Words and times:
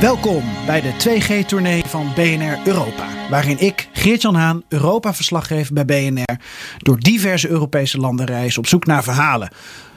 Welkom 0.00 0.44
bij 0.66 0.80
de 0.80 0.92
2G-tournee 0.92 1.84
van 1.86 2.12
BNR 2.14 2.58
Europa. 2.64 3.28
Waarin 3.30 3.58
ik, 3.58 3.88
Geert-Jan 3.92 4.34
Haan, 4.34 4.62
Europa-verslaggever 4.68 5.74
bij 5.74 5.84
BNR... 5.84 6.36
door 6.78 6.98
diverse 6.98 7.48
Europese 7.48 7.98
landen 7.98 8.26
reis 8.26 8.58
op 8.58 8.66
zoek 8.66 8.86
naar 8.86 9.02
verhalen... 9.02 9.50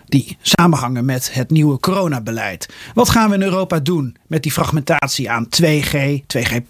die 0.05 0.37
samenhangen 0.41 1.05
met 1.05 1.33
het 1.33 1.49
nieuwe 1.49 1.79
coronabeleid. 1.79 2.73
Wat 2.93 3.09
gaan 3.09 3.29
we 3.29 3.35
in 3.35 3.41
Europa 3.41 3.79
doen 3.79 4.15
met 4.27 4.43
die 4.43 4.51
fragmentatie 4.51 5.29
aan 5.29 5.47
2G, 5.63 6.19
2G+, 6.37 6.61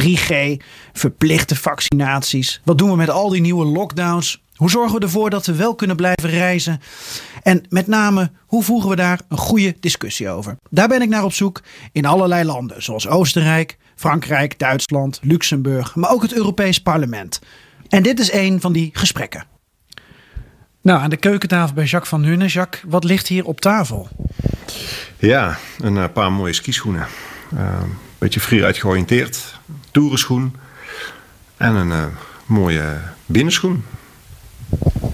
3G... 0.00 0.56
verplichte 0.92 1.56
vaccinaties? 1.56 2.60
Wat 2.64 2.78
doen 2.78 2.90
we 2.90 2.96
met 2.96 3.10
al 3.10 3.28
die 3.28 3.40
nieuwe 3.40 3.64
lockdowns? 3.64 4.42
Hoe 4.62 4.70
zorgen 4.70 4.98
we 4.98 5.04
ervoor 5.04 5.30
dat 5.30 5.46
we 5.46 5.54
wel 5.54 5.74
kunnen 5.74 5.96
blijven 5.96 6.30
reizen? 6.30 6.80
En 7.42 7.64
met 7.68 7.86
name, 7.86 8.30
hoe 8.46 8.62
voeren 8.62 8.90
we 8.90 8.96
daar 8.96 9.20
een 9.28 9.36
goede 9.36 9.76
discussie 9.80 10.28
over? 10.28 10.56
Daar 10.70 10.88
ben 10.88 11.02
ik 11.02 11.08
naar 11.08 11.24
op 11.24 11.32
zoek 11.32 11.62
in 11.92 12.06
allerlei 12.06 12.44
landen, 12.44 12.82
zoals 12.82 13.08
Oostenrijk, 13.08 13.78
Frankrijk, 13.94 14.58
Duitsland, 14.58 15.18
Luxemburg, 15.22 15.94
maar 15.94 16.10
ook 16.10 16.22
het 16.22 16.34
Europees 16.34 16.78
Parlement. 16.78 17.40
En 17.88 18.02
dit 18.02 18.20
is 18.20 18.32
een 18.32 18.60
van 18.60 18.72
die 18.72 18.90
gesprekken. 18.92 19.44
Nou, 20.82 21.00
aan 21.00 21.10
de 21.10 21.16
keukentafel 21.16 21.74
bij 21.74 21.84
Jacques 21.84 22.10
van 22.10 22.24
Hunnen. 22.24 22.48
Jacques, 22.48 22.82
wat 22.86 23.04
ligt 23.04 23.28
hier 23.28 23.44
op 23.44 23.60
tafel? 23.60 24.08
Ja, 25.18 25.58
een 25.78 25.96
eh, 25.96 26.04
paar 26.12 26.32
mooie 26.32 26.52
skischoenen. 26.52 27.06
Een 27.50 27.58
uh, 27.58 27.82
beetje 28.18 28.40
freeride 28.40 28.80
georiënteerd. 28.80 29.58
Toerenschoen. 29.90 30.56
En 31.56 31.74
een 31.74 31.88
uh, 31.88 32.04
mooie 32.46 33.00
binnenschoen. 33.26 33.84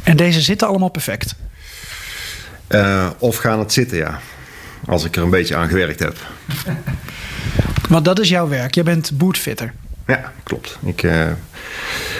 En 0.02 0.16
deze 0.16 0.40
zitten 0.40 0.68
allemaal 0.68 0.88
perfect? 0.88 1.34
Uh, 2.68 3.10
of 3.18 3.36
gaan 3.36 3.58
het 3.58 3.72
zitten, 3.72 3.96
ja. 3.98 4.20
Als 4.86 5.04
ik 5.04 5.16
er 5.16 5.22
een 5.22 5.30
beetje 5.30 5.56
aan 5.56 5.68
gewerkt 5.68 5.98
heb. 5.98 6.16
Want 7.88 8.04
dat 8.04 8.20
is 8.20 8.28
jouw 8.28 8.48
werk. 8.48 8.74
Jij 8.74 8.84
bent 8.84 9.18
bootfitter. 9.18 9.72
Ja, 10.06 10.32
klopt. 10.42 10.78
Ik 10.84 11.02
uh, 11.02 11.26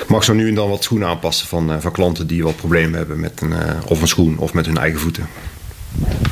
mag 0.09 0.25
zo 0.25 0.35
nu 0.35 0.49
en 0.49 0.55
dan 0.55 0.69
wat 0.69 0.83
schoenen 0.83 1.09
aanpassen 1.09 1.47
van, 1.47 1.73
uh, 1.73 1.77
van 1.81 1.93
klanten 1.93 2.27
die 2.27 2.43
wat 2.43 2.57
problemen 2.57 2.99
hebben 2.99 3.21
met 3.21 3.41
een, 3.41 3.53
of 3.87 4.01
een 4.01 4.09
schoen 4.09 4.39
of 4.39 4.53
met 4.53 4.67
hun 4.67 4.79
eigen 4.79 5.01
voeten. 5.01 5.27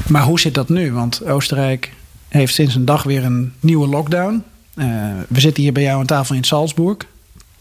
Maar 0.09 0.23
hoe 0.23 0.41
zit 0.41 0.55
dat 0.55 0.69
nu? 0.69 0.93
Want 0.93 1.25
Oostenrijk 1.25 1.93
heeft 2.29 2.55
sinds 2.55 2.75
een 2.75 2.85
dag 2.85 3.03
weer 3.03 3.25
een 3.25 3.53
nieuwe 3.61 3.87
lockdown. 3.87 4.43
we 5.29 5.41
zitten 5.41 5.63
hier 5.63 5.73
bij 5.73 5.83
jou 5.83 5.99
aan 5.99 6.07
tafel 6.07 6.35
in 6.35 6.45
Salzburg. 6.45 6.97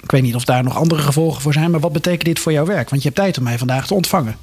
Ik 0.06 0.12
weet 0.12 0.22
niet 0.22 0.36
of 0.36 0.46
daar 0.46 0.64
nog 0.64 0.78
andere 0.78 1.02
gevolgen 1.02 1.42
voor 1.42 1.54
zijn, 1.54 1.72
maar 1.72 1.80
wat 1.80 1.94
betekent 1.94 2.26
dit 2.26 2.40
voor 2.40 2.52
jouw 2.52 2.66
werk? 2.66 2.90
Want 2.90 3.02
je 3.02 3.08
hebt 3.08 3.20
tijd 3.22 3.38
om 3.38 3.44
mij 3.44 3.58
vandaag 3.58 3.88
te 3.88 3.94
ontvangen. 3.94 4.36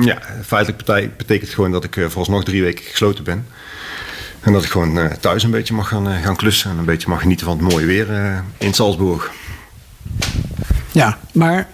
Ja, 0.00 0.18
feitelijk 0.44 0.84
betekent 1.16 1.40
het 1.40 1.54
gewoon 1.54 1.72
dat 1.72 1.84
ik 1.84 1.94
vooralsnog 1.94 2.44
drie 2.44 2.62
weken 2.62 2.84
gesloten 2.84 3.24
ben. 3.24 3.46
En 4.40 4.52
dat 4.52 4.64
ik 4.64 4.70
gewoon 4.70 4.98
uh, 4.98 5.06
thuis 5.06 5.42
een 5.42 5.50
beetje 5.50 5.74
mag 5.74 5.88
gaan, 5.88 6.08
uh, 6.08 6.22
gaan 6.22 6.36
klussen 6.36 6.70
en 6.70 6.78
een 6.78 6.84
beetje 6.84 7.08
mag 7.08 7.20
genieten 7.20 7.46
van 7.46 7.58
het 7.58 7.72
mooie 7.72 7.86
weer 7.86 8.08
in 8.58 8.74
Salzburg. 8.74 9.30
Ja, 10.92 11.18
maar 11.32 11.68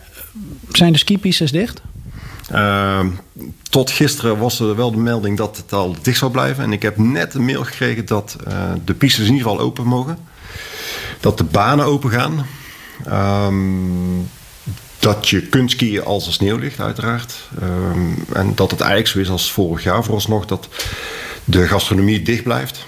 zijn 0.73 0.93
de 0.93 0.99
skipistes 0.99 1.53
dicht? 1.53 1.81
Ehm, 2.51 3.09
tot 3.71 3.91
gisteren 3.91 4.39
was 4.39 4.61
er 4.61 4.77
wel 4.77 4.91
de 4.91 4.99
melding 4.99 5.37
dat 5.37 5.57
het 5.57 5.73
al 5.73 5.97
dicht 6.03 6.19
zou 6.19 6.31
blijven. 6.31 6.65
En 6.65 6.73
ik 6.73 6.83
heb 6.83 6.97
net 6.97 7.35
een 7.35 7.45
mail 7.45 7.65
gekregen 7.65 8.07
dat 8.07 8.37
de 8.85 8.95
pistes 8.95 9.27
in 9.27 9.33
ieder 9.33 9.49
geval 9.49 9.65
open 9.65 9.87
mogen. 9.87 10.19
Dat 11.21 11.39
de 11.39 11.45
banen 11.45 11.85
open 11.85 12.11
gaan. 12.11 12.47
Um, 13.11 14.31
dat 14.99 15.29
je 15.29 15.41
kunt 15.41 15.71
skiën 15.71 16.05
als 16.05 16.27
er 16.27 16.33
sneeuw 16.33 16.57
ligt, 16.57 16.81
uiteraard. 16.81 17.35
Um, 17.63 18.25
en 18.33 18.55
dat 18.55 18.71
het 18.71 18.81
eigenlijk 18.81 19.11
zo 19.11 19.19
is 19.19 19.29
als 19.29 19.53
vorig 19.53 19.83
jaar 19.83 20.05
vooralsnog 20.05 20.47
dat 20.47 20.69
de 21.45 21.67
gastronomie 21.67 22.23
dicht 22.23 22.43
blijft. 22.43 22.87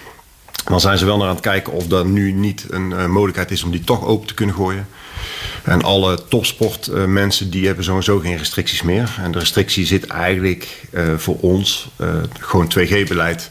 Dan 0.65 0.81
zijn 0.81 0.99
ze 0.99 1.05
wel 1.05 1.16
naar 1.16 1.28
aan 1.28 1.34
het 1.34 1.44
kijken 1.44 1.72
of 1.72 1.91
er 1.91 2.06
nu 2.06 2.32
niet 2.32 2.66
een 2.71 2.91
uh, 2.91 3.06
mogelijkheid 3.06 3.50
is 3.50 3.62
om 3.62 3.71
die 3.71 3.84
toch 3.84 4.05
open 4.05 4.26
te 4.26 4.34
kunnen 4.34 4.55
gooien. 4.55 4.88
En 5.62 5.82
alle 5.82 6.19
topsportmensen 6.28 7.47
uh, 7.47 7.53
die 7.53 7.66
hebben 7.66 7.84
sowieso 7.84 8.19
geen 8.19 8.37
restricties 8.37 8.82
meer. 8.82 9.19
En 9.22 9.32
de 9.32 9.38
restrictie 9.38 9.87
zit 9.87 10.06
eigenlijk 10.06 10.87
uh, 10.91 11.15
voor 11.16 11.37
ons 11.41 11.88
gewoon 12.41 12.72
2G-beleid. 12.78 13.50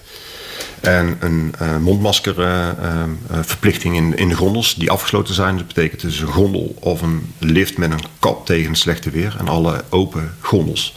En 0.86 1.18
een 1.20 1.54
uh, 1.62 1.78
mondmaskerverplichting 1.78 3.96
uh, 3.96 4.02
in, 4.02 4.18
in 4.18 4.30
de 4.30 4.36
gondels 4.36 4.76
die 4.76 4.92
afgesloten 4.92 5.34
zijn. 5.34 5.58
Dat 5.58 5.68
betekent 5.68 6.02
dus 6.02 6.20
een 6.20 6.28
gondel 6.28 6.76
of 6.80 7.02
een 7.02 7.34
lift 7.40 7.78
met 7.78 7.92
een 7.92 8.04
kap 8.20 8.46
tegen 8.46 8.70
het 8.70 8.80
slechte 8.80 9.10
weer. 9.10 9.36
En 9.40 9.48
alle 9.48 9.84
open 9.90 10.34
gondels 10.40 10.96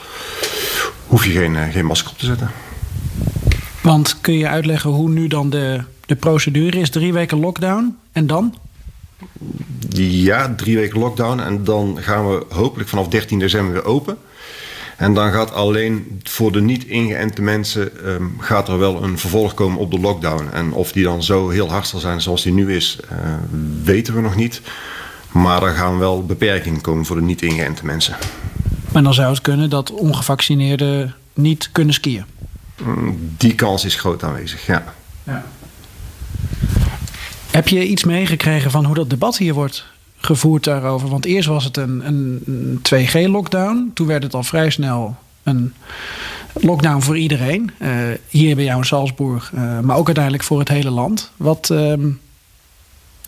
hoef 1.06 1.24
je 1.24 1.30
geen, 1.30 1.56
geen 1.72 1.86
masker 1.86 2.10
op 2.10 2.18
te 2.18 2.26
zetten. 2.26 2.50
Want 3.82 4.20
kun 4.20 4.34
je 4.34 4.48
uitleggen 4.48 4.90
hoe 4.90 5.08
nu 5.08 5.26
dan 5.26 5.50
de, 5.50 5.80
de 6.06 6.16
procedure 6.16 6.80
is? 6.80 6.90
Drie 6.90 7.12
weken 7.12 7.40
lockdown 7.40 7.96
en 8.12 8.26
dan? 8.26 8.54
Ja, 9.98 10.54
drie 10.54 10.76
weken 10.76 10.98
lockdown. 10.98 11.40
En 11.40 11.64
dan 11.64 11.98
gaan 12.00 12.28
we 12.28 12.44
hopelijk 12.48 12.88
vanaf 12.88 13.08
13 13.08 13.38
december 13.38 13.72
weer 13.72 13.84
open. 13.84 14.18
En 14.98 15.14
dan 15.14 15.32
gaat 15.32 15.52
alleen 15.52 16.20
voor 16.22 16.52
de 16.52 16.60
niet 16.60 16.84
ingeënte 16.84 17.42
mensen 17.42 18.08
um, 18.08 18.36
gaat 18.40 18.68
er 18.68 18.78
wel 18.78 19.02
een 19.02 19.18
vervolg 19.18 19.54
komen 19.54 19.78
op 19.78 19.90
de 19.90 19.98
lockdown. 19.98 20.48
En 20.52 20.72
of 20.72 20.92
die 20.92 21.04
dan 21.04 21.22
zo 21.22 21.48
heel 21.48 21.70
hard 21.70 21.86
zal 21.86 22.00
zijn 22.00 22.20
zoals 22.20 22.42
die 22.42 22.52
nu 22.52 22.74
is, 22.74 22.98
uh, 23.12 23.18
weten 23.82 24.14
we 24.14 24.20
nog 24.20 24.36
niet. 24.36 24.60
Maar 25.32 25.62
er 25.62 25.74
gaan 25.74 25.98
wel 25.98 26.26
beperkingen 26.26 26.80
komen 26.80 27.04
voor 27.04 27.16
de 27.16 27.22
niet 27.22 27.42
ingeënte 27.42 27.86
mensen. 27.86 28.16
Maar 28.92 29.02
dan 29.02 29.14
zou 29.14 29.30
het 29.30 29.40
kunnen 29.40 29.70
dat 29.70 29.90
ongevaccineerden 29.90 31.14
niet 31.34 31.68
kunnen 31.72 31.94
skiën? 31.94 32.24
Die 33.36 33.54
kans 33.54 33.84
is 33.84 33.94
groot 33.94 34.22
aanwezig, 34.22 34.66
ja. 34.66 34.94
ja. 35.22 35.44
Heb 37.50 37.68
je 37.68 37.86
iets 37.86 38.04
meegekregen 38.04 38.70
van 38.70 38.84
hoe 38.84 38.94
dat 38.94 39.10
debat 39.10 39.36
hier 39.36 39.54
wordt 39.54 39.86
gevoerd 40.18 40.64
daarover? 40.64 41.08
Want 41.08 41.24
eerst 41.24 41.48
was 41.48 41.64
het 41.64 41.76
een, 41.76 42.06
een 42.06 42.80
2G-lockdown. 42.94 43.90
Toen 43.94 44.06
werd 44.06 44.22
het 44.22 44.34
al 44.34 44.42
vrij 44.42 44.70
snel 44.70 45.16
een 45.42 45.74
lockdown 46.52 47.00
voor 47.00 47.18
iedereen. 47.18 47.70
Uh, 47.78 47.90
hier 48.28 48.54
bij 48.54 48.64
jou 48.64 48.78
in 48.78 48.84
Salzburg, 48.84 49.52
uh, 49.54 49.80
maar 49.80 49.96
ook 49.96 50.06
uiteindelijk 50.06 50.44
voor 50.44 50.58
het 50.58 50.68
hele 50.68 50.90
land. 50.90 51.30
Wat, 51.36 51.68
uh, 51.72 51.92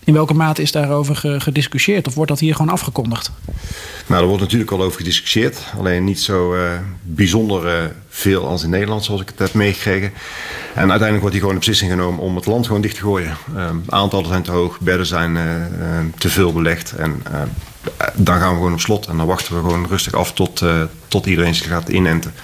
in 0.04 0.12
welke 0.12 0.34
mate 0.34 0.62
is 0.62 0.72
daarover 0.72 1.40
gediscussieerd? 1.40 2.06
Of 2.06 2.14
wordt 2.14 2.30
dat 2.30 2.40
hier 2.40 2.54
gewoon 2.54 2.72
afgekondigd? 2.72 3.30
Nou, 4.06 4.22
er 4.22 4.28
wordt 4.28 4.42
natuurlijk 4.42 4.70
al 4.70 4.82
over 4.82 4.96
gediscussieerd. 4.96 5.62
Alleen 5.78 6.04
niet 6.04 6.20
zo 6.20 6.54
uh, 6.54 6.62
bijzonder 7.02 7.66
uh, 7.66 7.84
veel 8.08 8.46
als 8.46 8.62
in 8.62 8.70
Nederland, 8.70 9.04
zoals 9.04 9.20
ik 9.20 9.28
het 9.28 9.38
heb 9.38 9.54
meegekregen. 9.54 10.12
En 10.74 10.90
uiteindelijk 10.90 11.20
wordt 11.20 11.32
hier 11.32 11.40
gewoon 11.40 11.54
de 11.54 11.58
beslissing 11.58 11.90
genomen 11.90 12.20
om 12.20 12.36
het 12.36 12.46
land 12.46 12.66
gewoon 12.66 12.80
dicht 12.80 12.94
te 12.94 13.00
gooien. 13.00 13.36
Um, 13.56 13.82
aantallen 13.88 14.28
zijn 14.28 14.42
te 14.42 14.50
hoog, 14.50 14.80
bedden 14.80 15.06
zijn 15.06 15.36
uh, 15.36 15.44
te 16.18 16.28
veel 16.28 16.52
belegd. 16.52 16.92
En 16.92 17.22
dan 18.14 18.38
gaan 18.38 18.50
we 18.50 18.56
gewoon 18.56 18.72
op 18.72 18.80
slot. 18.80 19.06
En 19.06 19.16
dan 19.16 19.26
wachten 19.26 19.54
we 19.54 19.60
gewoon 19.60 19.86
rustig 19.86 20.14
af 20.14 20.32
tot, 20.32 20.64
tot 21.08 21.26
iedereen 21.26 21.54
zich 21.54 21.66
gaat 21.66 21.88
inenten. 21.88 22.34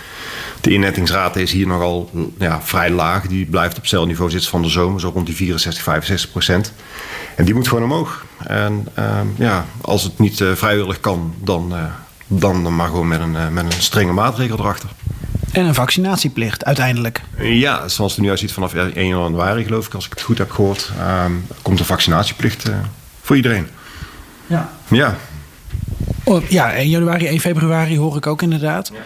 De 0.67 0.73
inentingsrate 0.73 1.43
is 1.43 1.53
hier 1.53 1.67
nogal 1.67 2.11
ja, 2.39 2.63
vrij 2.63 2.91
laag. 2.91 3.27
Die 3.27 3.47
blijft 3.47 3.75
op 3.77 3.81
hetzelfde 3.81 4.09
niveau 4.09 4.31
zitten 4.31 4.51
van 4.51 4.63
de 4.63 4.69
zomer, 4.69 5.01
zo 5.01 5.11
rond 5.15 5.27
die 5.27 5.35
64, 5.35 5.83
65 5.83 6.31
procent. 6.31 6.73
En 7.37 7.45
die 7.45 7.55
moet 7.55 7.69
gewoon 7.69 7.85
omhoog. 7.85 8.25
En 8.47 8.89
uh, 8.99 9.21
ja, 9.37 9.67
als 9.81 10.03
het 10.03 10.19
niet 10.19 10.41
uh, 10.41 10.53
vrijwillig 10.53 11.01
kan, 11.01 11.35
dan, 11.43 11.73
uh, 11.73 11.85
dan 12.27 12.77
maar 12.77 12.87
gewoon 12.89 13.09
met 13.09 13.21
een, 13.21 13.53
met 13.53 13.65
een 13.65 13.83
strenge 13.83 14.13
maatregel 14.13 14.59
erachter. 14.59 14.89
En 15.53 15.65
een 15.65 15.75
vaccinatieplicht 15.75 16.65
uiteindelijk. 16.65 17.23
Ja, 17.39 17.89
zoals 17.89 18.13
het 18.13 18.21
nu 18.21 18.31
uitziet 18.31 18.53
vanaf 18.53 18.75
1 18.75 19.09
januari 19.09 19.65
geloof 19.65 19.87
ik, 19.87 19.95
als 19.95 20.07
ik 20.07 20.11
het 20.11 20.23
goed 20.23 20.39
heb 20.39 20.51
gehoord, 20.51 20.91
komt 21.63 21.79
een 21.79 21.85
vaccinatieplicht 21.85 22.71
voor 23.23 23.37
iedereen. 23.37 23.67
Ja. 24.47 24.73
Ja. 24.89 25.17
Oh, 26.25 26.49
ja, 26.49 26.73
1 26.73 26.89
januari, 26.89 27.27
1 27.27 27.41
februari 27.41 27.99
hoor 27.99 28.17
ik 28.17 28.27
ook 28.27 28.43
inderdaad. 28.43 28.91
Ja. 28.95 29.01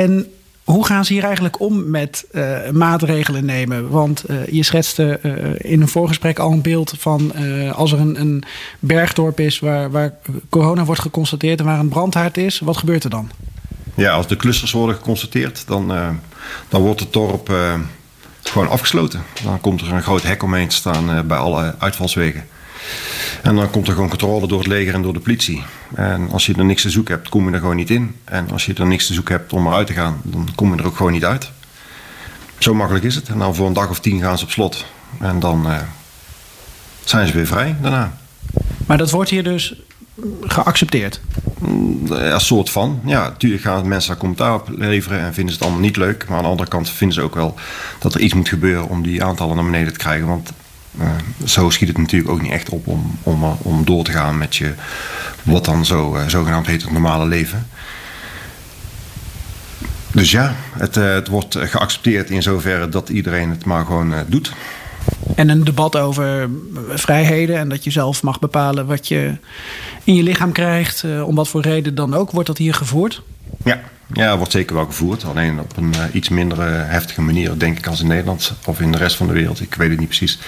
En 0.00 0.26
hoe 0.70 0.86
gaan 0.86 1.04
ze 1.04 1.12
hier 1.12 1.24
eigenlijk 1.24 1.60
om 1.60 1.90
met 1.90 2.26
uh, 2.32 2.70
maatregelen 2.70 3.44
nemen? 3.44 3.88
Want 3.88 4.30
uh, 4.30 4.46
je 4.46 4.62
schetste 4.62 5.20
uh, 5.22 5.32
in 5.70 5.80
een 5.80 5.88
voorgesprek 5.88 6.38
al 6.38 6.52
een 6.52 6.62
beeld 6.62 6.94
van 6.98 7.32
als 7.74 7.92
er 7.92 7.98
een, 7.98 8.20
een 8.20 8.42
bergdorp 8.78 9.40
is 9.40 9.58
waar, 9.58 9.90
waar, 9.90 10.14
corona 10.48 10.84
wordt 10.84 11.00
geconstateerd 11.00 11.58
en 11.60 11.64
waar 11.64 11.78
een 11.78 11.88
brandhaard 11.88 12.36
is, 12.36 12.58
wat 12.58 12.76
gebeurt 12.76 13.04
er 13.04 13.10
dan? 13.10 13.30
Ja, 13.94 14.12
als 14.12 14.26
de 14.26 14.36
clusters 14.36 14.72
worden 14.72 14.96
geconstateerd, 14.96 15.66
dan, 15.66 15.92
dan 16.68 16.82
wordt 16.82 17.00
het 17.00 17.12
dorp 17.12 17.52
gewoon 18.42 18.68
afgesloten. 18.68 19.22
Dan 19.44 19.60
komt 19.60 19.80
er 19.80 19.92
een 19.92 20.02
groot 20.02 20.22
hek 20.22 20.42
omheen 20.42 20.68
te 20.68 20.76
staan 20.76 21.26
bij 21.26 21.38
alle 21.38 21.74
uitvalswegen. 21.78 22.44
En 23.42 23.56
dan 23.56 23.70
komt 23.70 23.86
er 23.86 23.92
gewoon 23.92 24.08
controle 24.08 24.48
door 24.48 24.58
het 24.58 24.68
leger 24.68 24.94
en 24.94 25.02
door 25.02 25.12
de 25.12 25.20
politie. 25.20 25.62
En 25.94 26.30
als 26.30 26.46
je 26.46 26.54
er 26.54 26.64
niks 26.64 26.82
te 26.82 26.90
zoeken 26.90 27.14
hebt, 27.14 27.28
kom 27.28 27.48
je 27.48 27.54
er 27.54 27.60
gewoon 27.60 27.76
niet 27.76 27.90
in. 27.90 28.16
En 28.24 28.50
als 28.50 28.66
je 28.66 28.74
er 28.74 28.86
niks 28.86 29.06
te 29.06 29.12
zoeken 29.12 29.34
hebt 29.34 29.52
om 29.52 29.66
eruit 29.66 29.86
te 29.86 29.92
gaan, 29.92 30.20
dan 30.22 30.48
kom 30.54 30.72
je 30.72 30.80
er 30.80 30.86
ook 30.86 30.96
gewoon 30.96 31.12
niet 31.12 31.24
uit. 31.24 31.50
Zo 32.58 32.74
makkelijk 32.74 33.04
is 33.04 33.14
het. 33.14 33.28
En 33.28 33.38
dan 33.38 33.54
voor 33.54 33.66
een 33.66 33.72
dag 33.72 33.90
of 33.90 34.00
tien 34.00 34.20
gaan 34.20 34.38
ze 34.38 34.44
op 34.44 34.50
slot. 34.50 34.84
En 35.20 35.40
dan 35.40 35.66
uh, 35.66 35.78
zijn 37.04 37.26
ze 37.26 37.32
weer 37.32 37.46
vrij 37.46 37.76
daarna. 37.80 38.18
Maar 38.86 38.98
dat 38.98 39.10
wordt 39.10 39.30
hier 39.30 39.44
dus 39.44 39.74
geaccepteerd? 40.40 41.20
Ja, 42.08 42.38
soort 42.38 42.70
van. 42.70 43.00
Ja, 43.04 43.22
natuurlijk 43.22 43.62
gaan 43.62 43.88
mensen 43.88 44.10
daar 44.10 44.18
commentaar 44.18 44.54
op 44.54 44.68
leveren 44.68 45.20
en 45.20 45.34
vinden 45.34 45.52
ze 45.52 45.58
het 45.58 45.68
allemaal 45.68 45.86
niet 45.86 45.96
leuk. 45.96 46.28
Maar 46.28 46.36
aan 46.36 46.42
de 46.42 46.48
andere 46.48 46.68
kant 46.68 46.90
vinden 46.90 47.16
ze 47.16 47.22
ook 47.22 47.34
wel 47.34 47.54
dat 47.98 48.14
er 48.14 48.20
iets 48.20 48.34
moet 48.34 48.48
gebeuren 48.48 48.88
om 48.88 49.02
die 49.02 49.24
aantallen 49.24 49.56
naar 49.56 49.64
beneden 49.64 49.92
te 49.92 49.98
krijgen. 49.98 50.26
Want 50.26 50.52
zo 51.44 51.70
schiet 51.70 51.88
het 51.88 51.98
natuurlijk 51.98 52.30
ook 52.30 52.42
niet 52.42 52.52
echt 52.52 52.68
op 52.68 52.86
om, 52.86 53.18
om, 53.22 53.44
om 53.44 53.84
door 53.84 54.04
te 54.04 54.10
gaan 54.10 54.38
met 54.38 54.56
je, 54.56 54.74
wat 55.42 55.64
dan 55.64 55.86
zo 55.86 56.16
uh, 56.16 56.26
zogenaamd 56.26 56.66
heet 56.66 56.82
het 56.82 56.92
normale 56.92 57.26
leven. 57.26 57.68
Dus 60.12 60.30
ja, 60.30 60.54
het, 60.72 60.96
uh, 60.96 61.14
het 61.14 61.28
wordt 61.28 61.56
geaccepteerd 61.58 62.30
in 62.30 62.42
zoverre 62.42 62.88
dat 62.88 63.08
iedereen 63.08 63.50
het 63.50 63.64
maar 63.64 63.84
gewoon 63.84 64.14
doet. 64.26 64.52
En 65.34 65.48
een 65.48 65.64
debat 65.64 65.96
over 65.96 66.50
vrijheden 66.88 67.58
en 67.58 67.68
dat 67.68 67.84
je 67.84 67.90
zelf 67.90 68.22
mag 68.22 68.38
bepalen 68.38 68.86
wat 68.86 69.08
je 69.08 69.36
in 70.04 70.14
je 70.14 70.22
lichaam 70.22 70.52
krijgt, 70.52 71.04
om 71.24 71.34
wat 71.34 71.48
voor 71.48 71.60
reden 71.60 71.94
dan 71.94 72.14
ook, 72.14 72.30
wordt 72.30 72.46
dat 72.46 72.58
hier 72.58 72.74
gevoerd? 72.74 73.22
Ja, 73.64 73.80
ja, 74.12 74.36
wordt 74.36 74.52
zeker 74.52 74.74
wel 74.74 74.84
gevoerd. 74.84 75.24
Alleen 75.24 75.60
op 75.60 75.76
een 75.76 75.94
uh, 75.96 76.14
iets 76.14 76.28
minder 76.28 76.88
heftige 76.88 77.22
manier, 77.22 77.58
denk 77.58 77.78
ik, 77.78 77.86
als 77.86 78.00
in 78.00 78.06
Nederland 78.06 78.52
of 78.64 78.80
in 78.80 78.92
de 78.92 78.98
rest 78.98 79.16
van 79.16 79.26
de 79.26 79.32
wereld. 79.32 79.60
Ik 79.60 79.74
weet 79.74 79.90
het 79.90 79.98
niet 79.98 80.08
precies. 80.08 80.38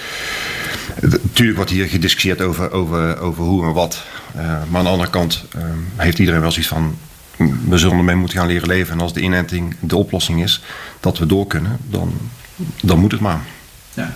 Natuurlijk 1.01 1.57
wordt 1.57 1.71
hier 1.71 1.87
gediscussieerd 1.87 2.41
over, 2.41 2.71
over, 2.71 3.19
over 3.19 3.43
hoe 3.43 3.65
en 3.65 3.73
wat. 3.73 4.03
Uh, 4.35 4.41
maar 4.41 4.79
aan 4.79 4.83
de 4.83 4.89
andere 4.89 5.09
kant 5.09 5.45
uh, 5.55 5.63
heeft 5.95 6.19
iedereen 6.19 6.41
wel 6.41 6.51
zoiets 6.51 6.69
van. 6.69 6.95
We 7.67 7.77
zullen 7.77 7.97
ermee 7.97 8.15
moeten 8.15 8.37
gaan 8.37 8.47
leren 8.47 8.67
leven. 8.67 8.93
En 8.93 9.01
als 9.01 9.13
de 9.13 9.21
inenting 9.21 9.75
de 9.79 9.95
oplossing 9.95 10.43
is 10.43 10.61
dat 10.99 11.17
we 11.17 11.25
door 11.25 11.47
kunnen, 11.47 11.77
dan, 11.89 12.13
dan 12.81 12.99
moet 12.99 13.11
het 13.11 13.21
maar. 13.21 13.41
Ja. 13.93 14.13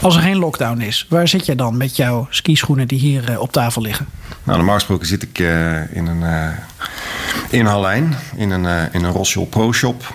Als 0.00 0.16
er 0.16 0.22
geen 0.22 0.36
lockdown 0.36 0.80
is, 0.80 1.06
waar 1.08 1.28
zit 1.28 1.46
jij 1.46 1.54
dan 1.54 1.76
met 1.76 1.96
jouw 1.96 2.26
skischoenen 2.30 2.88
die 2.88 2.98
hier 2.98 3.30
uh, 3.30 3.40
op 3.40 3.52
tafel 3.52 3.82
liggen? 3.82 4.06
Nou, 4.44 4.56
normaal 4.56 4.74
gesproken 4.74 5.06
zit 5.06 5.22
ik 5.22 5.38
uh, 5.38 5.96
in 5.96 6.06
een 6.06 6.20
uh, 6.20 6.48
in 7.50 7.66
Halijn, 7.66 8.14
in 8.36 8.50
een, 8.50 8.92
in 8.92 9.04
een 9.04 9.12
Rossel 9.12 9.44
Pro 9.46 9.72
Shop. 9.72 10.14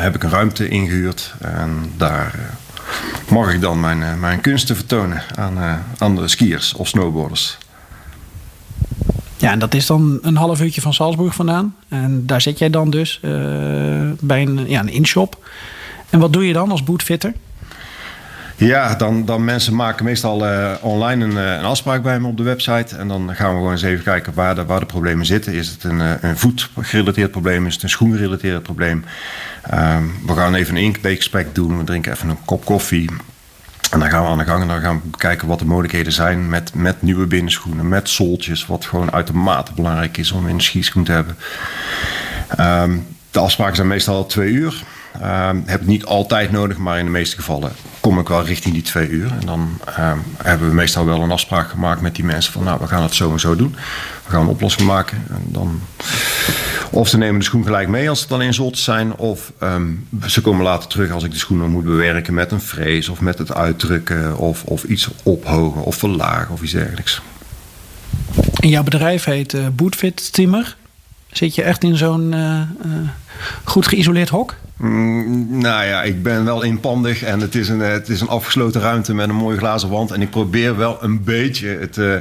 heb 0.00 0.14
ik 0.14 0.22
een 0.22 0.30
ruimte 0.30 0.68
ingehuurd 0.68 1.34
en 1.40 1.92
daar 1.96 2.34
mag 3.28 3.52
ik 3.52 3.60
dan 3.60 3.80
mijn, 3.80 4.20
mijn 4.20 4.40
kunsten 4.40 4.76
vertonen 4.76 5.22
aan 5.34 5.84
andere 5.98 6.28
skiers 6.28 6.74
of 6.74 6.88
snowboarders. 6.88 7.58
Ja, 9.36 9.50
en 9.50 9.58
dat 9.58 9.74
is 9.74 9.86
dan 9.86 10.18
een 10.22 10.36
half 10.36 10.60
uurtje 10.60 10.80
van 10.80 10.94
Salzburg 10.94 11.34
vandaan. 11.34 11.76
En 11.88 12.26
daar 12.26 12.40
zit 12.40 12.58
jij 12.58 12.70
dan 12.70 12.90
dus 12.90 13.20
bij 14.20 14.42
een, 14.42 14.68
ja, 14.68 14.80
een 14.80 14.88
inshop. 14.88 15.48
En 16.10 16.18
wat 16.18 16.32
doe 16.32 16.46
je 16.46 16.52
dan 16.52 16.70
als 16.70 16.84
bootfitter? 16.84 17.32
Ja, 18.66 18.94
dan, 18.94 19.24
dan 19.24 19.44
mensen 19.44 19.74
maken 19.74 20.04
meestal 20.04 20.46
uh, 20.46 20.72
online 20.80 21.24
een, 21.24 21.36
een, 21.36 21.64
afspraak 21.64 22.02
bij 22.02 22.20
me 22.20 22.26
op 22.26 22.36
de 22.36 22.42
website. 22.42 22.96
En 22.96 23.08
dan 23.08 23.34
gaan 23.34 23.50
we 23.50 23.56
gewoon 23.56 23.72
eens 23.72 23.82
even 23.82 24.04
kijken 24.04 24.34
waar 24.34 24.54
de, 24.54 24.64
waar 24.64 24.80
de 24.80 24.86
problemen 24.86 25.26
zitten. 25.26 25.52
Is 25.52 25.68
het 25.68 25.84
een, 25.84 26.00
een 26.00 26.38
voetgerelateerd 26.38 27.30
probleem? 27.30 27.66
Is 27.66 27.74
het 27.74 27.82
een 27.82 27.88
schoengerelateerd 27.88 28.62
probleem? 28.62 29.04
Um, 29.74 30.14
we 30.26 30.34
gaan 30.34 30.54
even 30.54 30.76
een 30.76 30.82
inkeekgesprek 30.82 31.54
doen. 31.54 31.78
We 31.78 31.84
drinken 31.84 32.12
even 32.12 32.28
een 32.28 32.44
kop 32.44 32.64
koffie. 32.64 33.10
En 33.90 33.98
dan 33.98 34.10
gaan 34.10 34.22
we 34.22 34.28
aan 34.28 34.38
de 34.38 34.44
gang 34.44 34.62
en 34.62 34.68
dan 34.68 34.80
gaan 34.80 35.02
we 35.04 35.16
kijken 35.16 35.48
wat 35.48 35.58
de 35.58 35.64
mogelijkheden 35.64 36.12
zijn 36.12 36.48
met, 36.48 36.74
met 36.74 37.02
nieuwe 37.02 37.26
binnenschoenen, 37.26 37.88
met 37.88 38.08
soltjes, 38.08 38.66
wat 38.66 38.84
gewoon 38.84 39.12
uitermate 39.12 39.72
belangrijk 39.72 40.16
is 40.16 40.32
om 40.32 40.48
in 40.48 40.56
de 40.56 40.62
skischoen 40.62 41.04
te 41.04 41.12
hebben. 41.12 41.36
Um, 42.60 43.06
de 43.30 43.38
afspraken 43.38 43.76
zijn 43.76 43.88
meestal 43.88 44.26
twee 44.26 44.50
uur. 44.50 44.82
Uh, 45.22 45.50
heb 45.64 45.80
ik 45.80 45.86
niet 45.86 46.04
altijd 46.04 46.50
nodig, 46.50 46.76
maar 46.78 46.98
in 46.98 47.04
de 47.04 47.10
meeste 47.10 47.36
gevallen 47.36 47.72
kom 48.00 48.18
ik 48.18 48.28
wel 48.28 48.44
richting 48.44 48.74
die 48.74 48.82
twee 48.82 49.08
uur. 49.08 49.32
En 49.40 49.46
dan 49.46 49.78
uh, 49.88 50.12
hebben 50.36 50.68
we 50.68 50.74
meestal 50.74 51.04
wel 51.04 51.20
een 51.20 51.30
afspraak 51.30 51.70
gemaakt 51.70 52.00
met 52.00 52.14
die 52.14 52.24
mensen 52.24 52.52
van 52.52 52.64
nou, 52.64 52.80
we 52.80 52.86
gaan 52.86 53.02
het 53.02 53.14
zo 53.14 53.32
en 53.32 53.40
zo 53.40 53.56
doen. 53.56 53.76
We 54.24 54.30
gaan 54.30 54.40
een 54.40 54.46
oplossing 54.46 54.86
maken. 54.86 55.22
En 55.28 55.42
dan, 55.46 55.80
of 56.90 57.08
ze 57.08 57.18
nemen 57.18 57.38
de 57.38 57.44
schoen 57.44 57.64
gelijk 57.64 57.88
mee 57.88 58.08
als 58.08 58.20
ze 58.20 58.26
dan 58.28 58.42
in 58.42 58.54
zot 58.54 58.78
zijn, 58.78 59.16
of 59.16 59.52
um, 59.62 60.08
ze 60.26 60.40
komen 60.40 60.64
later 60.64 60.88
terug 60.88 61.10
als 61.10 61.24
ik 61.24 61.30
de 61.30 61.38
schoen 61.38 61.70
moet 61.70 61.84
bewerken 61.84 62.34
met 62.34 62.52
een 62.52 62.60
frees 62.60 63.08
of 63.08 63.20
met 63.20 63.38
het 63.38 63.54
uitdrukken 63.54 64.36
of, 64.36 64.64
of 64.64 64.84
iets 64.84 65.08
ophogen 65.22 65.82
of 65.82 65.96
verlagen 65.96 66.52
of 66.52 66.62
iets 66.62 66.72
dergelijks. 66.72 67.22
En 68.60 68.68
jouw 68.68 68.82
bedrijf 68.82 69.24
heet 69.24 69.52
uh, 69.52 69.66
Bootfit 69.72 70.32
Timmer. 70.32 70.76
Zit 71.30 71.54
je 71.54 71.62
echt 71.62 71.84
in 71.84 71.96
zo'n 71.96 72.32
uh, 72.32 72.60
uh, 72.86 72.92
goed 73.64 73.86
geïsoleerd 73.86 74.28
hok? 74.28 74.54
Mm, 74.82 75.58
nou 75.58 75.84
ja, 75.84 76.02
ik 76.02 76.22
ben 76.22 76.44
wel 76.44 76.62
inpandig 76.62 77.22
en 77.22 77.40
het 77.40 77.54
is, 77.54 77.68
een, 77.68 77.80
het 77.80 78.08
is 78.08 78.20
een 78.20 78.28
afgesloten 78.28 78.80
ruimte 78.80 79.14
met 79.14 79.28
een 79.28 79.34
mooie 79.34 79.56
glazen 79.56 79.88
wand. 79.88 80.10
En 80.10 80.22
ik 80.22 80.30
probeer 80.30 80.76
wel 80.76 80.98
een 81.00 81.24
beetje 81.24 81.68
het, 81.68 81.96
uh, 81.96 82.14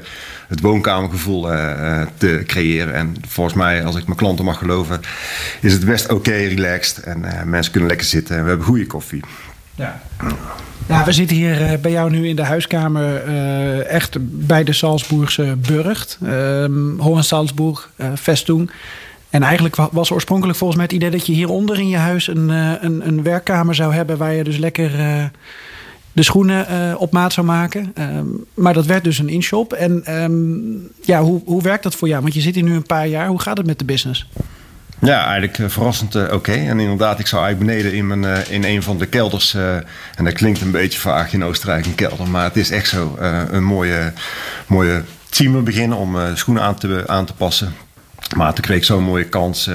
het 0.48 0.62
woonkamergevoel 0.62 1.42
te 2.18 2.44
creëren. 2.46 2.94
En 2.94 3.16
volgens 3.28 3.56
mij, 3.56 3.86
als 3.86 3.96
ik 3.96 4.06
mijn 4.06 4.18
klanten 4.18 4.46
mag 4.46 4.58
geloven, 4.58 5.00
is 5.62 5.74
het 5.74 5.86
best 5.86 6.04
oké 6.04 6.14
okay, 6.14 6.48
relaxed. 6.48 7.04
En 7.04 7.50
mensen 7.50 7.72
kunnen 7.72 7.90
lekker 7.90 8.08
zitten 8.08 8.36
en 8.36 8.44
we 8.44 8.50
hebben 8.50 8.68
goede 8.68 8.88
koffie. 8.88 9.24
Ja. 9.76 10.02
Ja, 10.88 11.06
we 11.06 11.12
zitten 11.12 11.36
hier 11.36 11.80
bij 11.82 11.92
jou 11.92 12.10
nu 12.10 12.28
in 12.28 12.36
de 12.36 12.44
huiskamer, 12.44 13.28
uh, 13.28 13.88
echt 13.88 14.18
bij 14.22 14.64
de 14.64 14.74
Salzburgse 14.74 15.58
burcht. 15.68 16.18
Uh, 16.24 16.66
Hohen-Salzburg, 16.98 17.90
uh, 17.96 18.08
Vestung. 18.16 18.72
En 19.32 19.44
eigenlijk 19.44 19.76
was 19.76 20.12
oorspronkelijk 20.12 20.58
volgens 20.58 20.78
mij 20.80 20.88
het 20.88 20.98
idee 20.98 21.12
dat 21.12 21.26
je 21.26 21.34
hieronder 21.34 21.80
in 21.80 21.88
je 21.88 21.98
huis 21.98 22.28
een, 22.28 22.50
een, 22.50 23.08
een 23.08 23.24
werkkamer 23.24 23.76
zou 23.76 23.94
hebben 23.94 24.18
waar 24.18 24.34
je 24.34 24.44
dus 24.44 24.58
lekker 24.58 24.92
de 26.12 26.24
schoenen 26.24 26.98
op 26.98 27.12
maat 27.12 27.34
zou 27.34 27.46
maken. 27.46 27.94
Um, 28.00 28.46
maar 28.54 28.74
dat 28.74 28.86
werd 28.86 29.04
dus 29.04 29.20
een 29.20 29.30
inshop. 29.30 29.74
En 29.74 30.22
um, 30.22 30.90
ja, 31.02 31.22
hoe, 31.22 31.42
hoe 31.46 31.62
werkt 31.62 31.84
dat 31.84 31.96
voor 31.96 32.08
jou? 32.08 32.22
Want 32.22 32.34
je 32.34 32.42
zit 32.42 32.56
hier 32.56 32.64
nu 32.64 32.76
een 32.76 32.84
paar 32.84 33.08
jaar. 33.08 33.28
Hoe 33.28 33.42
gaat 33.42 33.58
het 33.58 33.66
met 33.66 33.80
de 33.80 33.86
business? 33.86 34.30
Ja, 35.00 35.26
eigenlijk 35.26 35.72
verrassend 35.72 36.32
oké. 36.32 36.52
En 36.52 36.80
inderdaad, 36.80 37.20
ik 37.20 37.28
zou 37.28 37.44
eigenlijk 37.44 37.74
beneden 37.74 37.98
in, 37.98 38.08
mijn, 38.08 38.50
in 38.50 38.64
een 38.64 38.84
van 38.84 38.98
de 38.98 39.06
kelders... 39.06 39.54
en 40.16 40.24
dat 40.24 40.34
klinkt 40.34 40.62
een 40.62 40.72
beetje 40.72 41.00
vaag 41.00 41.34
in 41.34 41.44
Oostenrijk, 41.44 41.86
een 41.86 41.96
kelder... 41.96 42.28
maar 42.28 42.44
het 42.44 42.58
is 42.58 42.72
echt 42.72 42.88
zo 42.88 43.16
een 43.52 43.64
mooie, 43.64 44.14
mooie 44.68 45.04
teamer 45.30 45.64
beginnen 45.64 45.98
om 45.98 46.18
schoenen 46.34 46.64
aan 46.64 46.76
te, 46.76 47.04
aan 47.08 47.26
te 47.26 47.34
passen. 47.34 47.74
Maar 48.36 48.54
toen 48.54 48.64
kreeg 48.64 48.78
ik 48.78 48.84
zo'n 48.84 49.04
mooie 49.04 49.24
kans 49.24 49.70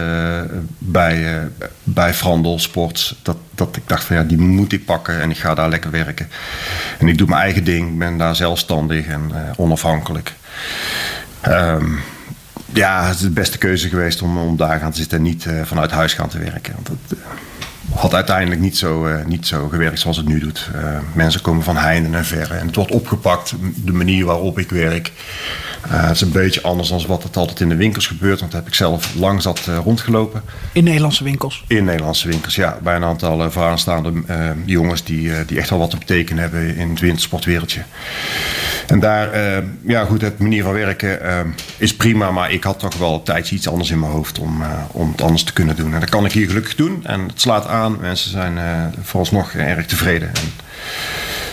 bij, 0.78 1.48
bij 1.82 2.14
Frandel 2.14 2.58
Sports... 2.58 3.20
Dat, 3.22 3.36
dat 3.54 3.76
ik 3.76 3.82
dacht 3.86 4.04
van 4.04 4.16
ja, 4.16 4.22
die 4.22 4.38
moet 4.38 4.72
ik 4.72 4.84
pakken 4.84 5.20
en 5.20 5.30
ik 5.30 5.38
ga 5.38 5.54
daar 5.54 5.68
lekker 5.68 5.90
werken. 5.90 6.28
En 6.98 7.08
ik 7.08 7.18
doe 7.18 7.28
mijn 7.28 7.40
eigen 7.40 7.64
ding, 7.64 7.98
ben 7.98 8.16
daar 8.16 8.36
zelfstandig 8.36 9.06
en 9.06 9.32
onafhankelijk... 9.56 10.34
Um, 11.48 11.98
ja, 12.72 13.06
het 13.06 13.14
is 13.14 13.20
de 13.20 13.30
beste 13.30 13.58
keuze 13.58 13.88
geweest 13.88 14.22
om, 14.22 14.38
om 14.38 14.56
daar 14.56 14.78
gaan 14.78 14.90
te 14.90 14.98
zitten 14.98 15.18
en 15.18 15.24
niet 15.24 15.44
uh, 15.44 15.62
vanuit 15.64 15.90
huis 15.90 16.14
gaan 16.14 16.28
te 16.28 16.38
werken. 16.38 16.74
Want 16.74 16.90
uh, 17.12 17.18
had 17.94 18.14
uiteindelijk 18.14 18.60
niet 18.60 18.76
zo, 18.76 19.06
uh, 19.06 19.24
niet 19.24 19.46
zo 19.46 19.68
gewerkt 19.68 20.00
zoals 20.00 20.16
het 20.16 20.26
nu 20.26 20.38
doet. 20.38 20.70
mensen 21.12 21.40
komen 21.40 21.62
van 21.62 21.76
heinde 21.76 22.16
en 22.16 22.24
verre 22.24 22.54
en 22.54 22.66
het 22.66 22.76
wordt 22.76 22.90
opgepakt, 22.90 23.54
de 23.74 23.92
manier 23.92 24.24
waarop 24.24 24.58
ik 24.58 24.70
werk. 24.70 25.12
Het 25.88 26.14
is 26.14 26.20
een 26.20 26.32
beetje 26.32 26.62
anders 26.62 26.88
dan 26.88 27.06
wat 27.06 27.22
het 27.22 27.36
altijd 27.36 27.60
in 27.60 27.68
de 27.68 27.76
winkels 27.76 28.06
gebeurt, 28.06 28.40
want 28.40 28.52
daar 28.52 28.60
heb 28.60 28.70
ik 28.70 28.76
zelf 28.76 29.14
lang 29.14 29.42
zat 29.42 29.60
rondgelopen. 29.84 30.42
In 30.72 30.84
Nederlandse 30.84 31.24
winkels? 31.24 31.64
In 31.66 31.84
Nederlandse 31.84 32.28
winkels, 32.28 32.54
ja. 32.54 32.78
Bij 32.82 32.96
een 32.96 33.04
aantal 33.04 33.50
vooraanstaande 33.50 34.12
jongens 34.64 35.04
die, 35.04 35.44
die 35.44 35.58
echt 35.58 35.70
wel 35.70 35.78
wat 35.78 35.90
te 35.90 35.98
betekenen 35.98 36.42
hebben 36.42 36.76
in 36.76 36.90
het 36.90 37.00
wintersportwereldje. 37.00 37.82
En 38.86 39.00
daar, 39.00 39.28
ja 39.86 40.04
goed, 40.04 40.20
het 40.20 40.38
manier 40.38 40.62
van 40.62 40.72
werken 40.72 41.54
is 41.76 41.96
prima, 41.96 42.30
maar 42.30 42.52
ik 42.52 42.64
had 42.64 42.78
toch 42.78 42.96
wel 42.98 43.14
een 43.14 43.22
tijdje 43.22 43.56
iets 43.56 43.68
anders 43.68 43.90
in 43.90 43.98
mijn 43.98 44.12
hoofd 44.12 44.38
om, 44.38 44.62
om 44.90 45.10
het 45.10 45.22
anders 45.22 45.42
te 45.42 45.52
kunnen 45.52 45.76
doen. 45.76 45.94
En 45.94 46.00
dat 46.00 46.08
kan 46.08 46.24
ik 46.24 46.32
hier 46.32 46.46
gelukkig 46.46 46.74
doen. 46.74 47.00
En 47.02 47.20
het 47.20 47.40
slaat 47.40 47.66
aan. 47.66 47.96
Mensen 48.00 48.30
zijn 48.30 48.58
vooralsnog 49.02 49.54
erg 49.54 49.86
tevreden. 49.86 50.28
En 50.28 50.52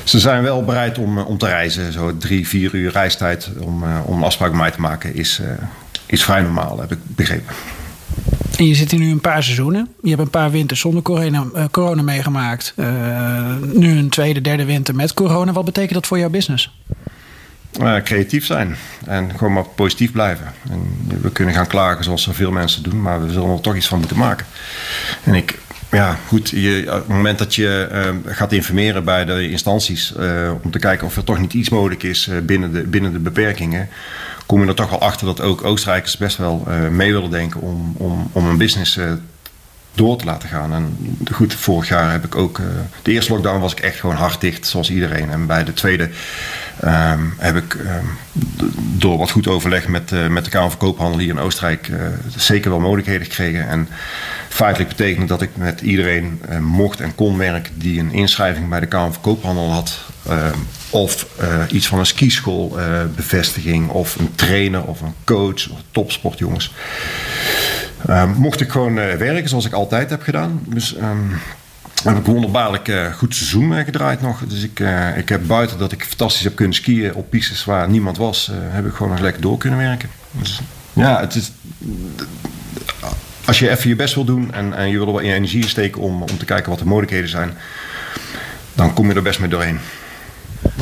ze 0.03 0.19
zijn 0.19 0.43
wel 0.43 0.63
bereid 0.63 0.97
om, 0.97 1.17
om 1.17 1.37
te 1.37 1.45
reizen. 1.45 1.91
Zo 1.91 2.17
drie, 2.17 2.47
vier 2.47 2.73
uur 2.73 2.91
reistijd 2.91 3.49
om, 3.59 3.83
uh, 3.83 3.99
om 4.05 4.23
afspraak 4.23 4.49
met 4.49 4.59
mij 4.59 4.71
te 4.71 4.81
maken 4.81 5.15
is, 5.15 5.41
is 6.05 6.23
vrij 6.23 6.41
normaal, 6.41 6.79
heb 6.79 6.91
ik 6.91 6.99
begrepen. 7.03 7.55
En 8.57 8.67
je 8.67 8.75
zit 8.75 8.91
hier 8.91 8.99
nu 8.99 9.11
een 9.11 9.21
paar 9.21 9.43
seizoenen. 9.43 9.87
Je 10.01 10.09
hebt 10.09 10.21
een 10.21 10.29
paar 10.29 10.51
winters 10.51 10.79
zonder 10.79 11.01
corona, 11.01 11.45
corona 11.71 12.01
meegemaakt. 12.01 12.73
nu 13.73 13.97
een 13.97 14.09
tweede, 14.09 14.41
derde 14.41 14.65
winter 14.65 14.95
met 14.95 15.13
corona. 15.13 15.51
Wat 15.51 15.65
betekent 15.65 15.93
dat 15.93 16.07
voor 16.07 16.19
jouw 16.19 16.29
business? 16.29 16.71
Uh, 17.81 17.95
creatief 18.03 18.45
zijn 18.45 18.75
en 19.05 19.31
gewoon 19.37 19.53
maar 19.53 19.65
positief 19.75 20.11
blijven. 20.11 20.53
En 20.69 21.07
we 21.21 21.31
kunnen 21.31 21.53
gaan 21.53 21.67
klagen 21.67 22.03
zoals 22.03 22.23
zoveel 22.23 22.51
mensen 22.51 22.83
doen, 22.83 23.01
maar 23.01 23.25
we 23.25 23.31
zullen 23.31 23.49
er 23.49 23.61
toch 23.61 23.75
iets 23.75 23.87
van 23.87 23.99
moeten 23.99 24.17
maken. 24.17 24.45
En 25.23 25.33
ik, 25.33 25.59
ja, 25.93 26.17
goed. 26.27 26.49
Je, 26.49 26.83
op 26.87 26.93
het 26.93 27.07
moment 27.07 27.37
dat 27.37 27.55
je 27.55 27.89
uh, 27.91 28.33
gaat 28.33 28.51
informeren 28.51 29.03
bij 29.03 29.25
de 29.25 29.49
instanties 29.49 30.13
uh, 30.19 30.51
om 30.61 30.71
te 30.71 30.79
kijken 30.79 31.07
of 31.07 31.17
er 31.17 31.23
toch 31.23 31.39
niet 31.39 31.53
iets 31.53 31.69
mogelijk 31.69 32.03
is 32.03 32.27
uh, 32.27 32.37
binnen, 32.39 32.73
de, 32.73 32.81
binnen 32.81 33.13
de 33.13 33.19
beperkingen, 33.19 33.89
kom 34.45 34.61
je 34.61 34.67
er 34.67 34.75
toch 34.75 34.89
wel 34.89 35.01
achter 35.01 35.25
dat 35.25 35.41
ook 35.41 35.63
Oostenrijkers 35.63 36.17
best 36.17 36.37
wel 36.37 36.67
mee 36.91 37.13
willen 37.13 37.29
denken 37.29 37.61
om, 37.61 37.95
om, 37.97 38.29
om 38.31 38.47
een 38.47 38.57
business 38.57 38.99
door 39.95 40.17
te 40.17 40.25
laten 40.25 40.49
gaan. 40.49 40.73
En 40.73 40.97
goed, 41.31 41.53
vorig 41.53 41.87
jaar 41.87 42.11
heb 42.11 42.25
ik 42.25 42.35
ook. 42.35 42.61
de 43.01 43.11
eerste 43.11 43.31
lockdown 43.31 43.59
was 43.59 43.71
ik 43.71 43.79
echt 43.79 43.99
gewoon 43.99 44.15
hard 44.15 44.41
dicht, 44.41 44.67
zoals 44.67 44.91
iedereen. 44.91 45.29
En 45.29 45.45
bij 45.45 45.63
de 45.63 45.73
tweede 45.73 46.09
um, 46.85 47.33
heb 47.37 47.55
ik 47.55 47.73
um, 47.73 48.09
door 48.97 49.17
wat 49.17 49.31
goed 49.31 49.47
overleg 49.47 49.87
met, 49.87 50.11
uh, 50.11 50.27
met 50.27 50.43
de 50.43 50.49
Kamer 50.49 50.69
van 50.69 50.79
Koophandel 50.79 51.19
hier 51.19 51.29
in 51.29 51.39
Oostenrijk 51.39 51.87
uh, 51.87 51.97
zeker 52.35 52.69
wel 52.69 52.79
mogelijkheden 52.79 53.25
gekregen. 53.25 53.67
En 53.67 53.87
feitelijk 54.49 54.89
betekent 54.89 55.27
dat 55.27 55.41
ik 55.41 55.49
met 55.53 55.81
iedereen 55.81 56.41
uh, 56.49 56.57
mocht 56.57 56.99
en 56.99 57.15
kon 57.15 57.37
werken 57.37 57.73
die 57.79 57.99
een 57.99 58.11
inschrijving 58.11 58.69
bij 58.69 58.79
de 58.79 58.85
Kamer 58.85 59.13
van 59.13 59.21
Koophandel 59.21 59.71
had. 59.71 59.99
of 60.89 61.27
iets 61.69 61.87
van 61.87 61.99
een 61.99 62.05
skischoolbevestiging, 62.05 63.89
of 63.89 64.15
een 64.15 64.35
trainer 64.35 64.83
of 64.83 65.01
een 65.01 65.13
coach 65.23 65.69
of 65.69 65.79
topsportjongens. 65.91 66.73
mocht 68.35 68.61
ik 68.61 68.71
gewoon 68.71 68.95
werken 68.95 69.49
zoals 69.49 69.65
ik 69.65 69.73
altijd 69.73 70.09
heb 70.09 70.21
gedaan. 70.21 70.61
Dus 70.65 70.95
heb 72.03 72.17
ik 72.17 72.25
wonderbaarlijk 72.25 72.87
uh, 72.87 73.13
goed 73.13 73.35
seizoen 73.35 73.71
uh, 73.71 73.83
gedraaid 73.83 74.21
nog. 74.21 74.39
Dus 74.47 74.63
ik, 74.63 74.79
uh, 74.79 75.17
ik 75.17 75.29
heb 75.29 75.47
buiten 75.47 75.77
dat 75.77 75.91
ik 75.91 76.03
fantastisch 76.03 76.43
heb 76.43 76.55
kunnen 76.55 76.75
skiën 76.75 77.13
op 77.13 77.29
pistes 77.29 77.65
waar 77.65 77.89
niemand 77.89 78.17
was, 78.17 78.51
heb 78.53 78.85
ik 78.85 78.93
gewoon 78.93 79.11
nog 79.11 79.21
lekker 79.21 79.41
door 79.41 79.57
kunnen 79.57 79.79
werken. 79.79 80.09
Dus 80.31 80.61
ja, 80.93 81.19
het 81.19 81.35
is. 81.35 81.51
Als 83.45 83.59
je 83.59 83.69
even 83.69 83.89
je 83.89 83.95
best 83.95 84.15
wil 84.15 84.25
doen 84.25 84.53
en, 84.53 84.73
en 84.73 84.89
je 84.89 84.97
wil 84.97 85.07
er 85.07 85.13
wat 85.13 85.21
energie 85.21 85.67
steken 85.67 86.01
om, 86.01 86.21
om 86.21 86.37
te 86.37 86.45
kijken 86.45 86.69
wat 86.69 86.79
de 86.79 86.85
mogelijkheden 86.85 87.29
zijn, 87.29 87.53
dan 88.73 88.93
kom 88.93 89.09
je 89.09 89.13
er 89.13 89.21
best 89.21 89.39
mee 89.39 89.49
doorheen. 89.49 89.79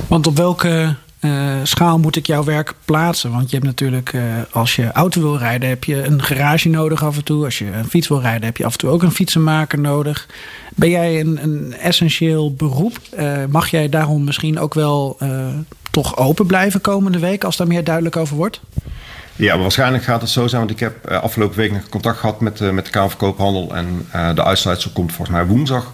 Want 0.08 0.28
op 0.28 0.38
welke 0.38 0.96
uh, 1.22 1.54
schaal 1.64 2.00
moet 2.00 2.16
ik 2.16 2.26
jouw 2.26 2.44
werk 2.44 2.74
plaatsen? 2.86 3.32
Want 3.32 3.50
je 3.50 3.56
hebt 3.56 3.68
natuurlijk, 3.68 4.14
uh, 4.14 4.24
als 4.52 4.76
je 4.76 4.92
auto 4.92 5.22
wil 5.22 5.38
rijden, 5.38 5.70
heb 5.70 5.84
je 5.84 6.04
een 6.04 6.24
garage 6.24 6.70
nodig 6.70 7.04
af 7.04 7.18
en 7.18 7.24
toe. 7.24 7.46
Als 7.46 7.58
je 7.58 7.72
een 7.72 7.90
fiets 7.90 8.08
wil 8.08 8.22
rijden, 8.22 8.44
heb 8.44 8.58
je 8.58 8.66
af 8.66 8.72
en 8.72 8.78
toe 8.78 8.90
ook 8.90 9.04
een 9.04 9.12
fietsenmaker 9.12 9.80
nodig. 9.80 10.28
Ben 10.76 10.90
jij 10.90 11.20
een, 11.20 11.44
een 11.44 11.74
essentieel 11.74 12.54
beroep? 12.54 13.00
Uh, 13.20 13.34
mag 13.50 13.70
jij 13.70 13.90
daarom 13.90 14.24
misschien 14.24 14.60
ook 14.60 14.74
wel 14.74 15.18
toch 15.92 16.18
open 16.18 16.46
blijven 16.46 16.82
komende 16.82 17.20
week 17.20 17.44
als 17.44 17.58
daar 17.58 17.68
meer 17.68 17.84
duidelijk 17.84 18.16
over 18.16 18.36
wordt? 18.36 18.62
Ja, 19.36 19.58
waarschijnlijk 19.58 20.04
gaat 20.04 20.22
het 20.22 20.30
zo 20.30 20.48
zijn, 20.48 20.62
want 20.62 20.74
ik 20.74 20.80
heb 20.80 21.08
afgelopen 21.08 21.58
week 21.58 21.72
nog 21.72 21.90
contact 21.90 22.20
gehad 22.20 22.42
met, 22.42 22.72
met 22.72 22.86
de 22.86 22.92
Kamer 22.92 23.10
van 23.10 23.20
Koophandel 23.20 23.76
en 23.76 24.08
de 24.36 24.44
uitsluitsel 24.44 24.92
komt 24.92 25.14
volgens 25.14 25.38
mij 25.38 25.46
woensdag. 25.46 25.94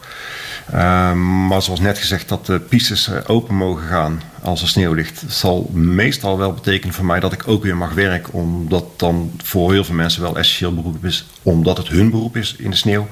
Um, 0.74 1.48
maar 1.48 1.62
zoals 1.62 1.80
net 1.80 1.98
gezegd, 1.98 2.30
dat 2.30 2.46
de 2.46 2.60
pistes 2.60 3.08
eh, 3.08 3.18
open 3.28 3.56
mogen 3.56 3.88
gaan 3.88 4.22
als 4.42 4.62
er 4.62 4.68
sneeuw 4.68 4.94
ligt, 4.94 5.24
zal 5.28 5.70
meestal 5.74 6.38
wel 6.38 6.54
betekenen 6.54 6.94
voor 6.94 7.06
mij 7.06 7.20
dat 7.20 7.34
ik 7.34 7.48
ook 7.48 7.64
weer 7.64 7.78
mag 7.78 7.94
werken. 7.94 8.34
Omdat 8.34 9.00
dan 9.00 9.32
voor 9.44 9.72
heel 9.72 9.84
veel 9.84 9.96
mensen 9.96 10.22
wel 10.22 10.38
essentieel 10.38 10.74
beroep 10.74 11.06
is, 11.06 11.26
omdat 11.44 11.78
het 11.78 11.88
hun 11.88 12.10
beroep 12.10 12.38
is 12.38 12.56
in 12.58 12.70
de 12.70 12.76
sneeuw. 12.76 13.08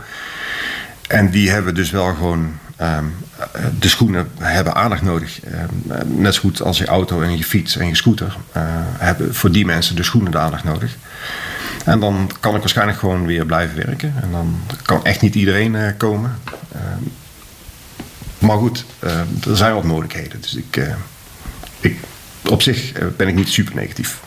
En 1.08 1.30
die 1.30 1.50
hebben 1.50 1.76
dus 1.76 1.92
wel 1.92 2.14
gewoon. 2.14 2.60
Um, 2.82 3.16
de 3.80 3.90
schoenen 3.90 4.28
hebben 4.40 4.76
aandacht 4.76 5.02
nodig. 5.02 5.40
Um, 5.46 5.94
net 6.06 6.34
zo 6.34 6.42
goed 6.42 6.62
als 6.62 6.78
je 6.78 6.86
auto 6.86 7.22
en 7.22 7.38
je 7.38 7.44
fiets 7.44 7.78
en 7.78 7.88
je 7.88 7.96
scooter. 7.96 8.38
Uh, 8.58 8.64
hebben 8.78 9.36
voor 9.36 9.52
die 9.52 9.66
mensen 9.66 9.96
de 9.96 10.04
schoenen 10.04 10.32
de 10.32 10.38
aandacht 10.38 10.64
nodig. 10.64 10.98
En 11.86 12.00
dan 12.00 12.32
kan 12.40 12.56
ik 12.56 12.60
waarschijnlijk 12.60 12.98
gewoon 13.00 13.26
weer 13.26 13.46
blijven 13.46 13.76
werken. 13.86 14.14
En 14.22 14.32
dan 14.32 14.60
kan 14.82 15.06
echt 15.06 15.22
niet 15.22 15.36
iedereen 15.36 15.98
komen. 15.98 16.36
Maar 18.40 18.58
goed, 18.58 18.86
er 19.48 19.58
zijn 19.58 19.74
wat 19.74 19.84
mogelijkheden. 19.84 20.42
Dus 20.42 20.56
ik, 20.56 20.88
ik, 21.80 21.98
op 22.50 22.62
zich 22.62 22.92
eh, 22.92 23.06
ben 23.18 23.28
ik 23.28 23.36
niet 23.36 23.50
super 23.50 23.76
negatief. 23.76 24.20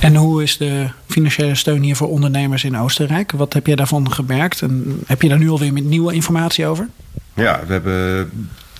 En 0.00 0.16
hoe 0.16 0.42
is 0.42 0.56
de 0.56 0.88
financiële 1.06 1.54
steun 1.54 1.82
hier 1.82 1.96
voor 1.96 2.08
ondernemers 2.08 2.64
in 2.64 2.78
Oostenrijk? 2.78 3.32
Wat 3.32 3.52
heb 3.52 3.66
jij 3.66 3.76
daarvan 3.76 4.12
gemerkt? 4.12 4.62
En 4.62 5.00
heb 5.06 5.22
je 5.22 5.28
daar 5.28 5.38
nu 5.38 5.50
alweer 5.50 5.72
nieuwe 5.72 6.12
informatie 6.12 6.66
over? 6.66 6.88
Ja, 7.34 7.60
we 7.66 7.72
hebben 7.72 8.30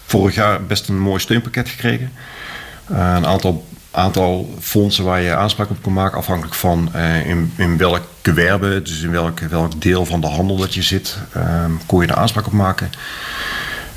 vorig 0.07 0.35
jaar 0.35 0.65
best 0.65 0.89
een 0.89 1.01
mooi 1.01 1.21
steunpakket 1.21 1.69
gekregen. 1.69 2.13
een 2.87 3.27
aantal, 3.27 3.67
aantal 3.91 4.55
fondsen 4.61 5.05
waar 5.05 5.21
je 5.21 5.35
aanspraak 5.35 5.71
op 5.71 5.83
kan 5.83 5.93
maken, 5.93 6.19
afhankelijk 6.19 6.55
van 6.55 6.95
in, 7.25 7.53
in 7.57 7.77
welk 7.77 8.03
gewerbe, 8.23 8.83
dus 8.83 9.03
in 9.03 9.11
welk, 9.11 9.41
welk 9.41 9.81
deel 9.81 10.07
van 10.07 10.21
de 10.21 10.27
handel 10.27 10.57
dat 10.57 10.75
je 10.75 10.83
zit, 10.83 11.19
kon 11.87 12.03
je 12.03 12.09
er 12.09 12.17
aanspraak 12.17 12.47
op 12.47 12.53
maken. 12.53 12.91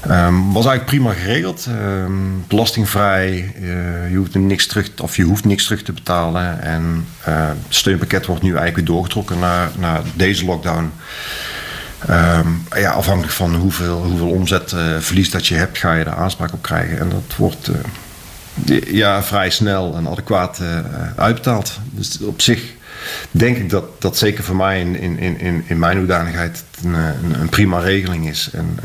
Um, 0.10 0.54
was 0.54 0.66
eigenlijk 0.66 0.86
prima 0.86 1.14
geregeld. 1.14 1.68
Um, 1.70 2.44
belastingvrij. 2.48 3.54
Uh, 3.60 4.12
je 4.12 4.16
hoeft 4.18 4.36
niks 4.36 4.68
terug, 4.68 4.90
of 5.02 5.16
je 5.16 5.24
hoeft 5.24 5.46
niks 5.46 5.64
terug 5.64 5.84
te 5.84 5.94
betalen. 5.94 6.62
En 6.62 7.08
het 7.20 7.58
steunpakket 7.70 8.26
wordt 8.26 8.42
nu 8.42 8.48
eigenlijk 8.48 8.78
weer 8.78 8.96
doorgetrokken 8.96 9.40
naar, 9.40 9.70
naar 9.78 10.02
deze 10.16 10.46
lockdown. 10.46 10.92
Um, 12.10 12.64
ja, 12.76 12.92
afhankelijk 12.92 13.34
van 13.34 13.56
hoeveel, 13.56 14.04
hoeveel 14.04 14.30
omzetverlies 14.30 15.28
uh, 15.28 15.34
dat 15.34 15.48
je 15.48 15.56
hebt, 15.56 15.78
ga 15.78 15.94
je 15.94 16.04
er 16.04 16.14
aanspraak 16.14 16.54
op 16.54 16.62
krijgen. 16.62 17.00
En 17.00 17.10
dat 17.10 17.36
wordt 17.38 17.70
ja, 18.86 19.24
vrij 19.24 19.50
snel 19.50 19.96
en 19.96 20.08
adequaat 20.08 20.62
uitbetaald. 21.16 21.80
Dus 21.90 22.20
op 22.22 22.42
zich 22.42 22.74
denk 23.32 23.58
ik 23.58 23.70
dat 23.70 24.02
dat 24.02 24.18
zeker 24.18 24.44
voor 24.44 24.56
mij 24.56 24.80
in, 24.80 25.00
in, 25.00 25.40
in, 25.40 25.64
in 25.68 25.80
mijn 25.80 25.98
hoedanigheid 25.98 26.64
een, 26.84 26.94
een, 27.40 27.50
prima 27.50 27.80
regeling 27.80 28.30
is. 28.30 28.50
En, 28.54 28.80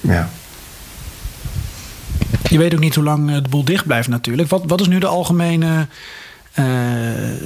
ja. 0.00 0.28
Je 2.52 2.58
weet 2.58 2.74
ook 2.74 2.80
niet 2.80 2.94
hoe 2.94 3.04
lang 3.04 3.30
eh, 3.30 3.42
de 3.42 3.48
boel 3.48 3.64
dicht 3.64 3.86
blijft 3.86 4.08
natuurlijk. 4.08 4.48
Wat, 4.48 4.62
wat 4.66 4.80
is 4.80 4.86
nu 4.86 4.98
de 4.98 5.06
algemene 5.06 5.86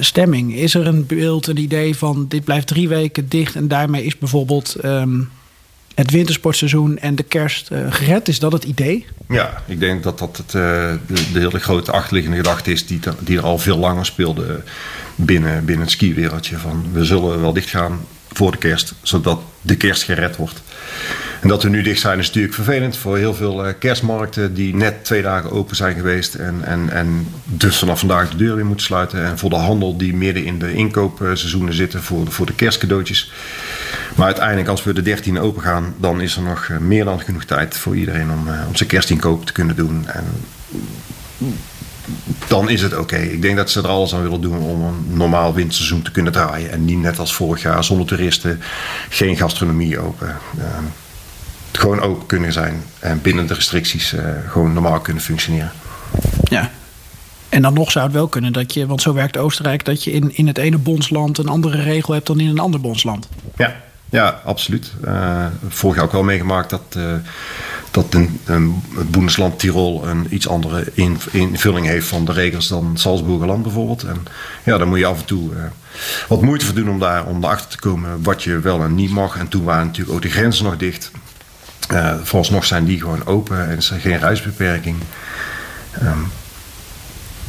stemming? 0.00 0.54
Is 0.54 0.74
er 0.74 0.86
een 0.86 1.06
beeld, 1.06 1.46
een 1.46 1.58
idee 1.58 1.96
van 1.96 2.26
dit 2.28 2.44
blijft 2.44 2.66
drie 2.66 2.88
weken 2.88 3.28
dicht 3.28 3.54
en 3.54 3.68
daarmee 3.68 4.04
is 4.04 4.18
bijvoorbeeld 4.18 4.84
um, 4.84 5.30
het 5.94 6.10
wintersportseizoen 6.10 6.98
en 6.98 7.14
de 7.14 7.22
kerst 7.22 7.70
uh, 7.70 7.92
gered? 7.92 8.28
Is 8.28 8.38
dat 8.38 8.52
het 8.52 8.64
idee? 8.64 9.06
Ja, 9.28 9.62
ik 9.66 9.80
denk 9.80 10.02
dat 10.02 10.18
dat 10.18 10.36
het, 10.36 10.46
uh, 10.46 10.52
de, 10.52 11.30
de, 11.32 11.38
hele 11.38 11.58
grote 11.58 11.92
achterliggende 11.92 12.36
gedachte 12.36 12.72
is 12.72 12.86
die, 12.86 13.00
die 13.20 13.38
er 13.38 13.44
al 13.44 13.58
veel 13.58 13.78
langer 13.78 14.06
speelde 14.06 14.62
binnen, 15.14 15.64
binnen 15.64 15.84
het 15.84 15.94
skiwereldje. 15.94 16.58
Van 16.58 16.84
we 16.92 17.04
zullen 17.04 17.40
wel 17.40 17.52
dicht 17.52 17.68
gaan 17.68 18.00
voor 18.32 18.50
de 18.50 18.58
kerst, 18.58 18.94
zodat 19.02 19.40
de 19.60 19.76
kerst 19.76 20.02
gered 20.02 20.36
wordt. 20.36 20.62
Dat 21.46 21.62
we 21.62 21.68
nu 21.68 21.82
dicht 21.82 22.00
zijn 22.00 22.18
is 22.18 22.26
natuurlijk 22.26 22.54
vervelend 22.54 22.96
voor 22.96 23.16
heel 23.16 23.34
veel 23.34 23.66
uh, 23.66 23.72
kerstmarkten 23.78 24.54
die 24.54 24.74
net 24.74 25.04
twee 25.04 25.22
dagen 25.22 25.50
open 25.50 25.76
zijn 25.76 25.94
geweest. 25.94 26.34
En, 26.34 26.64
en, 26.64 26.90
en 26.90 27.28
dus 27.44 27.78
vanaf 27.78 27.98
vandaag 27.98 28.30
de 28.30 28.36
deur 28.36 28.54
weer 28.54 28.66
moeten 28.66 28.86
sluiten. 28.86 29.24
En 29.24 29.38
voor 29.38 29.50
de 29.50 29.56
handel 29.56 29.96
die 29.96 30.14
midden 30.14 30.44
in 30.44 30.58
de 30.58 30.74
inkoopseizoenen 30.74 31.74
zitten 31.74 32.02
voor 32.02 32.24
de, 32.24 32.30
voor 32.30 32.46
de 32.46 32.54
kerstcadeautjes. 32.54 33.32
Maar 34.14 34.26
uiteindelijk 34.26 34.68
als 34.68 34.84
we 34.84 34.92
de 34.92 35.02
13 35.02 35.38
open 35.38 35.62
gaan, 35.62 35.94
dan 35.96 36.20
is 36.20 36.36
er 36.36 36.42
nog 36.42 36.68
uh, 36.68 36.78
meer 36.78 37.04
dan 37.04 37.20
genoeg 37.20 37.44
tijd 37.44 37.76
voor 37.76 37.96
iedereen 37.96 38.30
om, 38.30 38.48
uh, 38.48 38.60
om 38.68 38.76
zijn 38.76 38.88
kerstinkoop 38.88 39.46
te 39.46 39.52
kunnen 39.52 39.76
doen. 39.76 40.06
En 40.06 40.24
dan 42.48 42.68
is 42.68 42.82
het 42.82 42.96
oké. 42.96 43.16
Ik 43.16 43.42
denk 43.42 43.56
dat 43.56 43.70
ze 43.70 43.80
er 43.80 43.88
alles 43.88 44.14
aan 44.14 44.22
willen 44.22 44.40
doen 44.40 44.58
om 44.58 44.82
een 44.82 45.16
normaal 45.16 45.54
winterseizoen 45.54 46.02
te 46.02 46.10
kunnen 46.10 46.32
draaien. 46.32 46.70
En 46.70 46.84
niet 46.84 47.00
net 47.00 47.18
als 47.18 47.34
vorig 47.34 47.62
jaar 47.62 47.84
zonder 47.84 48.06
toeristen, 48.06 48.60
geen 49.08 49.36
gastronomie 49.36 49.98
open. 49.98 50.36
Gewoon 51.78 52.00
open 52.00 52.26
kunnen 52.26 52.52
zijn 52.52 52.82
en 52.98 53.22
binnen 53.22 53.46
de 53.46 53.54
restricties 53.54 54.12
uh, 54.12 54.20
gewoon 54.48 54.72
normaal 54.72 55.00
kunnen 55.00 55.22
functioneren. 55.22 55.72
Ja. 56.42 56.70
En 57.48 57.62
dan 57.62 57.74
nog 57.74 57.90
zou 57.90 58.04
het 58.04 58.14
wel 58.14 58.28
kunnen 58.28 58.52
dat 58.52 58.74
je, 58.74 58.86
want 58.86 59.02
zo 59.02 59.12
werkt 59.12 59.36
Oostenrijk, 59.36 59.84
dat 59.84 60.04
je 60.04 60.12
in, 60.12 60.36
in 60.36 60.46
het 60.46 60.58
ene 60.58 60.78
bondsland 60.78 61.38
een 61.38 61.48
andere 61.48 61.82
regel 61.82 62.14
hebt 62.14 62.26
dan 62.26 62.40
in 62.40 62.48
een 62.48 62.58
ander 62.58 62.80
bondsland. 62.80 63.28
Ja, 63.56 63.76
ja 64.10 64.40
absoluut. 64.44 64.92
Uh, 65.04 65.46
vorig 65.68 65.96
jaar 65.96 66.04
ook 66.04 66.12
wel 66.12 66.22
meegemaakt 66.22 66.70
dat, 66.70 66.94
uh, 66.96 67.04
dat 67.90 68.14
een, 68.14 68.40
een, 68.44 68.82
het 68.96 69.10
Bundesland 69.10 69.58
Tirol 69.58 70.06
een 70.06 70.26
iets 70.30 70.48
andere 70.48 70.84
in, 70.94 71.18
invulling 71.30 71.86
heeft 71.86 72.06
van 72.06 72.24
de 72.24 72.32
regels 72.32 72.68
dan 72.68 72.92
Salzburgerland 72.94 73.62
bijvoorbeeld. 73.62 74.02
En 74.02 74.26
ja, 74.64 74.78
dan 74.78 74.88
moet 74.88 74.98
je 74.98 75.06
af 75.06 75.18
en 75.18 75.24
toe 75.24 75.50
wat 76.28 76.42
moeite 76.42 76.64
voor 76.64 76.74
doen 76.74 76.90
om 76.90 76.98
daar 76.98 77.26
om 77.26 77.44
erachter 77.44 77.68
te 77.68 77.78
komen 77.78 78.22
wat 78.22 78.42
je 78.42 78.60
wel 78.60 78.82
en 78.82 78.94
niet 78.94 79.10
mag. 79.10 79.36
En 79.36 79.48
toen 79.48 79.64
waren 79.64 79.86
natuurlijk 79.86 80.16
ook 80.16 80.22
de 80.22 80.30
grenzen 80.30 80.64
nog 80.64 80.76
dicht. 80.76 81.10
Uh, 81.92 82.14
vooralsnog 82.22 82.64
zijn 82.64 82.84
die 82.84 83.00
gewoon 83.00 83.26
open 83.26 83.68
en 83.68 83.76
is 83.76 83.90
er 83.90 84.00
geen 84.00 84.18
reisbeperking. 84.18 84.96
Um, 86.02 86.30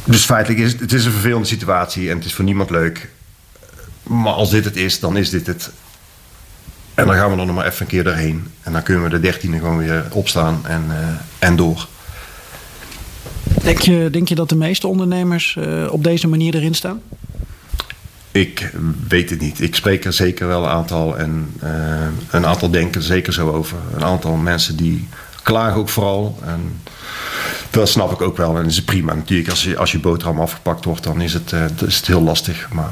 dus 0.04 0.24
feitelijk 0.24 0.60
is 0.60 0.72
het 0.72 0.92
is 0.92 1.04
een 1.04 1.12
vervelende 1.12 1.46
situatie 1.46 2.10
en 2.10 2.16
het 2.16 2.24
is 2.24 2.34
voor 2.34 2.44
niemand 2.44 2.70
leuk. 2.70 3.08
Maar 4.02 4.32
als 4.32 4.50
dit 4.50 4.64
het 4.64 4.76
is, 4.76 5.00
dan 5.00 5.16
is 5.16 5.30
dit 5.30 5.46
het. 5.46 5.70
En 6.94 7.06
dan 7.06 7.14
gaan 7.14 7.30
we 7.30 7.40
er 7.40 7.46
nog 7.46 7.54
maar 7.54 7.66
even 7.66 7.80
een 7.80 7.86
keer 7.86 8.04
doorheen. 8.04 8.46
En 8.62 8.72
dan 8.72 8.82
kunnen 8.82 9.04
we 9.04 9.10
de 9.10 9.20
dertiende 9.20 9.58
gewoon 9.58 9.78
weer 9.78 10.04
opstaan 10.10 10.60
en, 10.66 10.84
uh, 10.88 10.96
en 11.38 11.56
door. 11.56 11.88
Denk 13.62 13.78
je, 13.78 14.08
denk 14.12 14.28
je 14.28 14.34
dat 14.34 14.48
de 14.48 14.56
meeste 14.56 14.86
ondernemers 14.86 15.56
uh, 15.58 15.92
op 15.92 16.04
deze 16.04 16.28
manier 16.28 16.54
erin 16.54 16.74
staan? 16.74 17.00
Ik 18.32 18.70
weet 19.08 19.30
het 19.30 19.40
niet. 19.40 19.60
Ik 19.60 19.74
spreek 19.74 20.04
er 20.04 20.12
zeker 20.12 20.46
wel 20.46 20.62
een 20.62 20.70
aantal. 20.70 21.18
En 21.18 21.52
uh, 21.62 21.70
een 22.30 22.46
aantal 22.46 22.70
denken 22.70 23.00
er 23.00 23.06
zeker 23.06 23.32
zo 23.32 23.50
over. 23.50 23.78
Een 23.94 24.04
aantal 24.04 24.34
mensen 24.34 24.76
die 24.76 25.08
klagen 25.42 25.76
ook 25.76 25.88
vooral. 25.88 26.38
En 26.44 26.80
dat 27.70 27.88
snap 27.88 28.12
ik 28.12 28.20
ook 28.20 28.36
wel. 28.36 28.56
En 28.56 28.62
dat 28.62 28.72
is 28.72 28.84
prima. 28.84 29.14
Natuurlijk, 29.14 29.50
als 29.50 29.64
je, 29.64 29.76
als 29.76 29.92
je 29.92 29.98
boterham 29.98 30.40
afgepakt 30.40 30.84
wordt, 30.84 31.02
dan 31.02 31.20
is 31.20 31.32
het, 31.32 31.52
uh, 31.52 31.64
is 31.86 31.96
het 31.96 32.06
heel 32.06 32.22
lastig. 32.22 32.68
Maar 32.72 32.90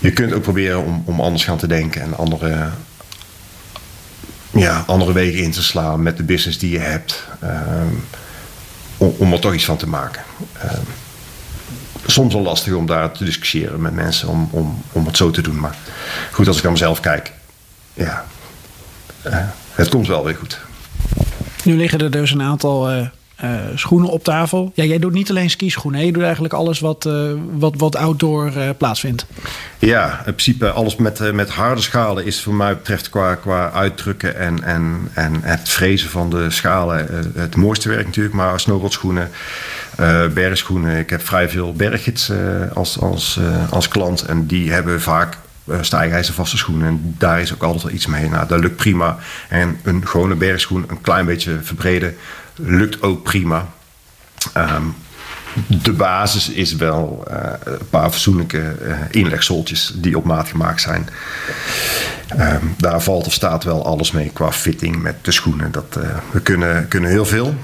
je 0.00 0.12
kunt 0.12 0.32
ook 0.32 0.42
proberen 0.42 0.84
om, 0.84 1.02
om 1.04 1.20
anders 1.20 1.44
gaan 1.44 1.58
te 1.58 1.66
denken. 1.66 2.02
En 2.02 2.16
andere, 2.16 2.68
ja, 4.50 4.84
andere 4.86 5.12
wegen 5.12 5.42
in 5.42 5.52
te 5.52 5.62
slaan 5.62 6.02
met 6.02 6.16
de 6.16 6.22
business 6.22 6.58
die 6.58 6.70
je 6.70 6.78
hebt. 6.78 7.24
Uh, 7.42 7.50
om, 8.96 9.14
om 9.18 9.32
er 9.32 9.40
toch 9.40 9.54
iets 9.54 9.64
van 9.64 9.76
te 9.76 9.88
maken. 9.88 10.22
Uh, 10.64 10.70
soms 12.14 12.34
wel 12.34 12.42
lastig 12.42 12.72
om 12.72 12.86
daar 12.86 13.12
te 13.12 13.24
discussiëren 13.24 13.80
met 13.80 13.94
mensen 13.94 14.28
om, 14.28 14.48
om, 14.50 14.82
om 14.92 15.06
het 15.06 15.16
zo 15.16 15.30
te 15.30 15.42
doen. 15.42 15.60
Maar 15.60 15.76
goed, 16.32 16.46
als 16.46 16.56
ik 16.56 16.62
naar 16.62 16.72
mezelf 16.72 17.00
kijk, 17.00 17.32
ja, 17.94 18.24
uh, 19.26 19.36
het 19.72 19.88
komt 19.88 20.06
wel 20.06 20.24
weer 20.24 20.34
goed. 20.34 20.60
Nu 21.64 21.76
liggen 21.76 22.00
er 22.00 22.10
dus 22.10 22.30
een 22.30 22.42
aantal 22.42 22.92
uh, 22.92 23.06
uh, 23.44 23.50
schoenen 23.74 24.08
op 24.08 24.24
tafel. 24.24 24.72
Ja, 24.74 24.84
jij 24.84 24.98
doet 24.98 25.12
niet 25.12 25.30
alleen 25.30 25.50
skischoenen, 25.50 26.06
je 26.06 26.12
doet 26.12 26.22
eigenlijk 26.22 26.54
alles 26.54 26.80
wat, 26.80 27.08
wat, 27.50 27.74
wat 27.76 27.96
outdoor 27.96 28.52
plaatsvindt. 28.78 29.26
Ja, 29.78 30.16
in 30.16 30.22
principe 30.22 30.70
alles 30.70 30.96
met, 30.96 31.32
met 31.32 31.50
harde 31.50 31.80
schalen 31.80 32.24
is 32.24 32.42
voor 32.42 32.54
mij 32.54 32.76
betreft 32.76 33.08
qua, 33.08 33.34
qua 33.34 33.70
uitdrukken 33.70 34.36
en, 34.36 34.62
en, 34.62 35.10
en 35.14 35.40
het 35.42 35.68
frezen 35.68 36.10
van 36.10 36.30
de 36.30 36.50
schalen 36.50 37.32
het 37.34 37.56
mooiste 37.56 37.88
werk 37.88 38.06
natuurlijk. 38.06 38.34
Maar 38.34 38.60
snowboardschoenen, 38.60 39.30
uh, 40.00 40.26
bergschoenen. 40.26 40.98
Ik 40.98 41.10
heb 41.10 41.26
vrij 41.26 41.48
veel 41.48 41.72
berggidsen 41.72 42.68
uh, 42.70 42.76
als, 42.76 43.00
als, 43.00 43.38
uh, 43.40 43.72
als 43.72 43.88
klant. 43.88 44.22
En 44.22 44.46
die 44.46 44.72
hebben 44.72 45.00
vaak 45.00 45.36
uh, 45.64 45.76
stijgijzervaste 45.80 46.56
schoenen. 46.56 46.86
En 46.86 47.14
daar 47.18 47.40
is 47.40 47.54
ook 47.54 47.62
altijd 47.62 47.82
wel 47.82 47.92
iets 47.92 48.06
mee. 48.06 48.28
Nou, 48.28 48.46
dat 48.48 48.60
lukt 48.60 48.76
prima. 48.76 49.18
En 49.48 49.78
een 49.82 50.06
gewone 50.06 50.34
bergschoen, 50.34 50.84
een 50.88 51.00
klein 51.00 51.26
beetje 51.26 51.58
verbreden, 51.62 52.16
lukt 52.54 53.02
ook 53.02 53.22
prima. 53.22 53.68
Um, 54.56 54.94
de 55.66 55.92
basis 55.92 56.48
is 56.48 56.74
wel 56.74 57.24
een 57.64 57.88
paar 57.90 58.10
fatsoenlijke 58.10 58.76
uh, 58.82 58.96
inlegsoltjes 59.10 59.92
die 59.96 60.16
op 60.16 60.24
maat 60.24 60.48
gemaakt 60.48 60.80
zijn. 60.80 61.08
Um, 62.40 62.74
daar 62.78 63.02
valt 63.02 63.26
of 63.26 63.32
staat 63.32 63.64
wel 63.64 63.84
alles 63.84 64.12
mee 64.12 64.30
qua 64.32 64.52
fitting 64.52 65.02
met 65.02 65.24
de 65.24 65.32
schoenen. 65.32 65.72
Dat, 65.72 65.98
we 66.30 66.40
kunnen, 66.40 66.88
kunnen 66.88 67.10
heel 67.10 67.26
veel. 67.26 67.54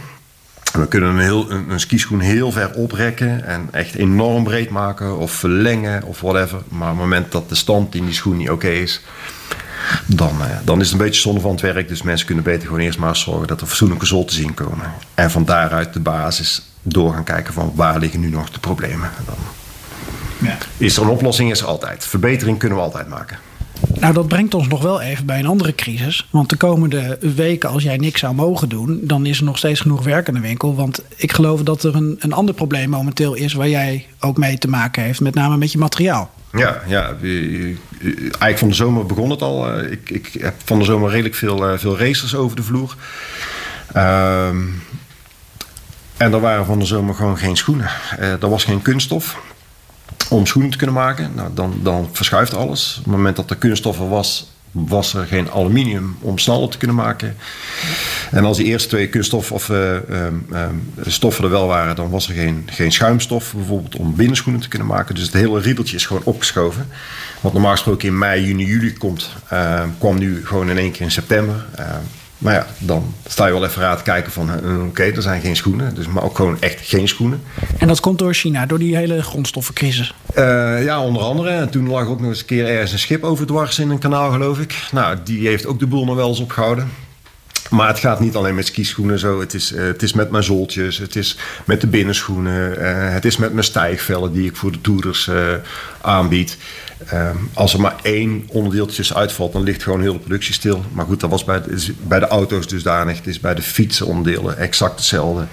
We 0.72 0.88
kunnen 0.88 1.10
een, 1.10 1.18
heel, 1.18 1.50
een, 1.50 1.70
een 1.70 1.80
skischoen 1.80 2.20
heel 2.20 2.52
ver 2.52 2.74
oprekken 2.74 3.44
en 3.44 3.68
echt 3.70 3.94
enorm 3.94 4.44
breed 4.44 4.70
maken 4.70 5.18
of 5.18 5.32
verlengen 5.32 6.02
of 6.02 6.20
whatever. 6.20 6.62
Maar 6.68 6.90
op 6.90 6.94
het 6.94 7.02
moment 7.02 7.32
dat 7.32 7.48
de 7.48 7.54
stand 7.54 7.94
in 7.94 8.04
die 8.04 8.14
schoen 8.14 8.36
niet 8.36 8.50
oké 8.50 8.66
okay 8.66 8.80
is, 8.80 9.00
dan, 10.06 10.36
uh, 10.40 10.46
dan 10.64 10.80
is 10.80 10.90
het 10.90 11.00
een 11.00 11.06
beetje 11.06 11.20
zonde 11.20 11.40
van 11.40 11.50
het 11.50 11.60
werk. 11.60 11.88
Dus 11.88 12.02
mensen 12.02 12.26
kunnen 12.26 12.44
beter 12.44 12.66
gewoon 12.66 12.80
eerst 12.80 12.98
maar 12.98 13.16
zorgen 13.16 13.46
dat 13.46 13.60
er 13.60 13.66
fatsoenlijke 13.66 14.06
zolten 14.06 14.36
zien 14.36 14.54
komen. 14.54 14.92
En 15.14 15.30
van 15.30 15.44
daaruit 15.44 15.92
de 15.92 16.00
basis 16.00 16.62
door 16.82 17.12
gaan 17.12 17.24
kijken 17.24 17.52
van 17.52 17.72
waar 17.74 17.98
liggen 17.98 18.20
nu 18.20 18.28
nog 18.28 18.50
de 18.50 18.58
problemen. 18.58 19.10
Dan 19.26 19.36
ja. 20.38 20.58
Is 20.76 20.96
er 20.96 21.02
een 21.02 21.08
oplossing? 21.08 21.50
Is 21.50 21.60
er 21.60 21.66
altijd. 21.66 22.06
Verbetering 22.06 22.58
kunnen 22.58 22.78
we 22.78 22.84
altijd 22.84 23.08
maken. 23.08 23.38
Nou, 24.00 24.12
dat 24.12 24.28
brengt 24.28 24.54
ons 24.54 24.68
nog 24.68 24.82
wel 24.82 25.00
even 25.00 25.26
bij 25.26 25.38
een 25.38 25.46
andere 25.46 25.74
crisis. 25.74 26.28
Want 26.30 26.48
de 26.48 26.56
komende 26.56 27.18
weken, 27.20 27.68
als 27.68 27.82
jij 27.82 27.96
niks 27.96 28.20
zou 28.20 28.34
mogen 28.34 28.68
doen, 28.68 29.00
dan 29.02 29.26
is 29.26 29.38
er 29.38 29.44
nog 29.44 29.58
steeds 29.58 29.80
genoeg 29.80 30.02
werk 30.02 30.28
in 30.28 30.34
de 30.34 30.40
winkel. 30.40 30.74
Want 30.74 31.02
ik 31.16 31.32
geloof 31.32 31.62
dat 31.62 31.82
er 31.82 31.94
een, 31.94 32.16
een 32.18 32.32
ander 32.32 32.54
probleem 32.54 32.88
momenteel 32.88 33.34
is 33.34 33.52
waar 33.52 33.68
jij 33.68 34.06
ook 34.20 34.36
mee 34.36 34.58
te 34.58 34.68
maken 34.68 35.02
heeft, 35.02 35.20
met 35.20 35.34
name 35.34 35.56
met 35.56 35.72
je 35.72 35.78
materiaal. 35.78 36.30
Ja, 36.52 36.82
ja, 36.86 37.16
eigenlijk 37.20 38.58
van 38.58 38.68
de 38.68 38.74
zomer 38.74 39.06
begon 39.06 39.30
het 39.30 39.42
al. 39.42 39.82
Ik, 39.82 40.10
ik 40.10 40.36
heb 40.40 40.54
van 40.64 40.78
de 40.78 40.84
zomer 40.84 41.10
redelijk 41.10 41.34
veel, 41.34 41.78
veel 41.78 41.98
racers 41.98 42.34
over 42.34 42.56
de 42.56 42.62
vloer. 42.62 42.96
Um, 43.96 44.82
en 46.16 46.32
er 46.32 46.40
waren 46.40 46.66
van 46.66 46.78
de 46.78 46.84
zomer 46.84 47.14
gewoon 47.14 47.38
geen 47.38 47.56
schoenen. 47.56 47.90
Uh, 48.20 48.42
er 48.42 48.48
was 48.48 48.64
geen 48.64 48.82
kunststof 48.82 49.38
om 50.30 50.46
schoenen 50.46 50.70
te 50.70 50.76
kunnen 50.76 50.96
maken. 50.96 51.30
Nou, 51.34 51.50
dan, 51.54 51.80
dan 51.82 52.08
verschuift 52.12 52.54
alles. 52.54 52.96
Op 52.98 53.04
het 53.04 53.12
moment 53.12 53.36
dat 53.36 53.50
er 53.50 53.56
kunststof 53.56 53.98
er 53.98 54.08
was, 54.08 54.50
was 54.70 55.14
er 55.14 55.26
geen 55.26 55.50
aluminium 55.50 56.16
om 56.20 56.38
sneller 56.38 56.68
te 56.68 56.78
kunnen 56.78 56.96
maken. 56.96 57.36
En 58.30 58.44
als 58.44 58.56
die 58.56 58.66
eerste 58.66 58.88
twee 58.88 59.08
kunststof 59.08 59.52
of 59.52 59.68
uh, 59.68 59.92
um, 59.92 60.46
um, 60.52 60.92
stoffen 61.06 61.44
er 61.44 61.50
wel 61.50 61.66
waren, 61.66 61.96
dan 61.96 62.10
was 62.10 62.28
er 62.28 62.34
geen, 62.34 62.68
geen 62.70 62.92
schuimstof 62.92 63.52
bijvoorbeeld 63.54 63.96
om 63.96 64.14
binnenschoenen 64.14 64.60
te 64.60 64.68
kunnen 64.68 64.88
maken. 64.88 65.14
Dus 65.14 65.24
het 65.24 65.32
hele 65.32 65.60
riebeltje 65.60 65.96
is 65.96 66.06
gewoon 66.06 66.22
opgeschoven. 66.24 66.86
Wat 67.40 67.52
normaal 67.52 67.72
gesproken 67.72 68.08
in 68.08 68.18
mei, 68.18 68.46
juni, 68.46 68.64
juli 68.64 68.92
komt, 68.92 69.30
uh, 69.52 69.82
kwam 69.98 70.18
nu 70.18 70.46
gewoon 70.46 70.70
in 70.70 70.78
één 70.78 70.92
keer 70.92 71.02
in 71.02 71.10
september. 71.10 71.64
Maar 72.40 72.54
ja, 72.54 72.66
dan 72.78 73.14
sta 73.26 73.46
je 73.46 73.52
wel 73.52 73.64
even 73.64 73.86
aan 73.86 73.96
te 73.96 74.02
kijken 74.02 74.32
van... 74.32 74.50
oké, 74.54 74.84
okay, 74.88 75.12
er 75.12 75.22
zijn 75.22 75.40
geen 75.40 75.56
schoenen, 75.56 75.94
dus, 75.94 76.06
maar 76.06 76.22
ook 76.22 76.36
gewoon 76.36 76.56
echt 76.60 76.80
geen 76.80 77.08
schoenen. 77.08 77.42
En 77.78 77.88
dat 77.88 78.00
komt 78.00 78.18
door 78.18 78.34
China, 78.34 78.66
door 78.66 78.78
die 78.78 78.96
hele 78.96 79.22
grondstoffencrisis? 79.22 80.14
Uh, 80.36 80.84
ja, 80.84 81.00
onder 81.00 81.22
andere. 81.22 81.50
En 81.50 81.70
toen 81.70 81.88
lag 81.88 82.06
ook 82.06 82.20
nog 82.20 82.28
eens 82.28 82.40
een 82.40 82.46
keer 82.46 82.66
ergens 82.66 82.92
een 82.92 82.98
schip 82.98 83.24
overdwars 83.24 83.78
in 83.78 83.90
een 83.90 83.98
kanaal, 83.98 84.30
geloof 84.30 84.58
ik. 84.58 84.74
Nou, 84.92 85.16
die 85.24 85.48
heeft 85.48 85.66
ook 85.66 85.78
de 85.78 85.86
boel 85.86 86.04
nog 86.04 86.16
wel 86.16 86.28
eens 86.28 86.40
opgehouden. 86.40 86.90
Maar 87.70 87.88
het 87.88 87.98
gaat 87.98 88.20
niet 88.20 88.34
alleen 88.34 88.54
met 88.54 88.66
skischoenen 88.66 89.18
zo. 89.18 89.40
Het 89.40 89.54
is, 89.54 89.72
uh, 89.72 89.82
het 89.82 90.02
is 90.02 90.12
met 90.12 90.30
mijn 90.30 90.44
zoltjes, 90.44 90.98
het 90.98 91.16
is 91.16 91.36
met 91.64 91.80
de 91.80 91.86
binnenschoenen... 91.86 92.78
Uh, 92.78 93.12
het 93.12 93.24
is 93.24 93.36
met 93.36 93.52
mijn 93.52 93.64
stijgvellen 93.64 94.32
die 94.32 94.46
ik 94.46 94.56
voor 94.56 94.72
de 94.72 94.80
toerders 94.80 95.30
aanbied... 96.00 96.56
Um, 97.12 97.50
als 97.54 97.74
er 97.74 97.80
maar 97.80 97.96
één 98.02 98.44
onderdeeltje 98.48 99.14
uitvalt, 99.14 99.52
dan 99.52 99.62
ligt 99.62 99.82
gewoon 99.82 100.00
heel 100.00 100.12
de 100.12 100.18
productie 100.18 100.54
stil. 100.54 100.84
Maar 100.92 101.04
goed, 101.04 101.20
dat 101.20 101.30
was 101.30 101.44
bij 101.44 101.62
de, 101.62 101.94
bij 102.02 102.18
de 102.18 102.26
auto's 102.26 102.66
dusdanig. 102.66 103.16
Het 103.16 103.26
is 103.26 103.40
bij 103.40 103.54
de 103.54 103.62
fietsenonderdelen 103.62 104.58
exact 104.58 104.94
hetzelfde. 104.96 105.46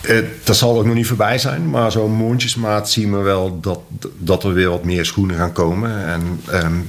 Het, 0.00 0.46
dat 0.46 0.56
zal 0.56 0.78
ook 0.78 0.84
nog 0.84 0.94
niet 0.94 1.06
voorbij 1.06 1.38
zijn, 1.38 1.70
maar 1.70 1.92
zo'n 1.92 2.12
mondjesmaat 2.12 2.90
zien 2.90 3.12
we 3.16 3.18
wel 3.18 3.60
dat, 3.60 3.80
dat 4.18 4.44
er 4.44 4.52
weer 4.52 4.68
wat 4.68 4.84
meer 4.84 5.04
schoenen 5.04 5.36
gaan 5.36 5.52
komen. 5.52 6.06
En 6.06 6.40
um, 6.52 6.86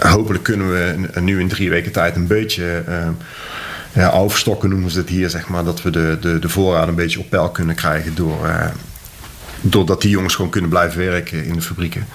hopelijk 0.00 0.44
kunnen 0.44 0.70
we 0.70 1.20
nu 1.20 1.40
in 1.40 1.48
drie 1.48 1.70
weken 1.70 1.92
tijd 1.92 2.16
een 2.16 2.26
beetje 2.26 2.82
ja, 3.92 4.10
overstokken, 4.10 4.68
noemen 4.68 4.90
ze 4.90 4.98
het 4.98 5.08
hier, 5.08 5.30
zeg 5.30 5.48
maar. 5.48 5.64
Dat 5.64 5.82
we 5.82 5.90
de, 5.90 6.18
de, 6.20 6.38
de 6.38 6.48
voorraad 6.48 6.88
een 6.88 6.94
beetje 6.94 7.18
op 7.18 7.30
peil 7.30 7.50
kunnen 7.50 7.74
krijgen 7.74 8.14
door, 8.14 8.46
uh, 8.46 8.66
doordat 9.60 10.00
die 10.00 10.10
jongens 10.10 10.34
gewoon 10.34 10.50
kunnen 10.50 10.70
blijven 10.70 10.98
werken 10.98 11.44
in 11.44 11.54
de 11.54 11.62
fabrieken. 11.62 12.06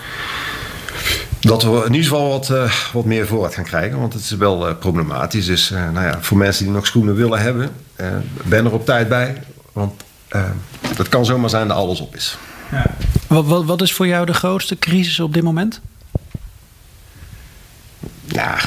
Dat 1.39 1.63
we 1.63 1.69
in 1.69 1.93
ieder 1.93 2.10
geval 2.10 2.30
wat, 2.30 2.50
uh, 2.50 2.71
wat 2.93 3.06
meer 3.06 3.28
voorraad 3.28 3.54
gaan 3.54 3.63
krijgen. 3.63 4.00
Want 4.00 4.13
het 4.13 4.21
is 4.21 4.32
wel 4.32 4.69
uh, 4.69 4.76
problematisch. 4.80 5.45
Dus 5.45 5.69
nou 5.69 6.06
ja, 6.06 6.17
voor 6.21 6.38
mensen 6.38 6.63
die 6.63 6.74
nog 6.74 6.86
schoenen 6.86 7.15
willen 7.15 7.39
hebben, 7.39 7.69
ben 8.43 8.65
er 8.65 8.74
op 8.74 8.86
tijd 8.86 9.08
bij. 9.08 9.43
Want 9.74 10.04
het 10.95 11.10
kan 11.10 11.26
zomaar 11.26 11.50
zijn 11.50 11.67
dat 11.67 11.78
alles 11.78 12.00
op 12.00 12.15
is. 12.15 12.38
Ja. 12.71 12.95
Wat, 13.28 13.45
wat, 13.45 13.65
wat 13.65 13.82
is 13.82 13.93
voor 13.93 14.08
jou 14.08 14.26
de 14.26 14.34
grootste 14.34 14.80
crisis 14.80 15.19
op 15.19 15.34
dit 15.34 15.43
moment? 15.43 15.82
Ja, 18.28 18.58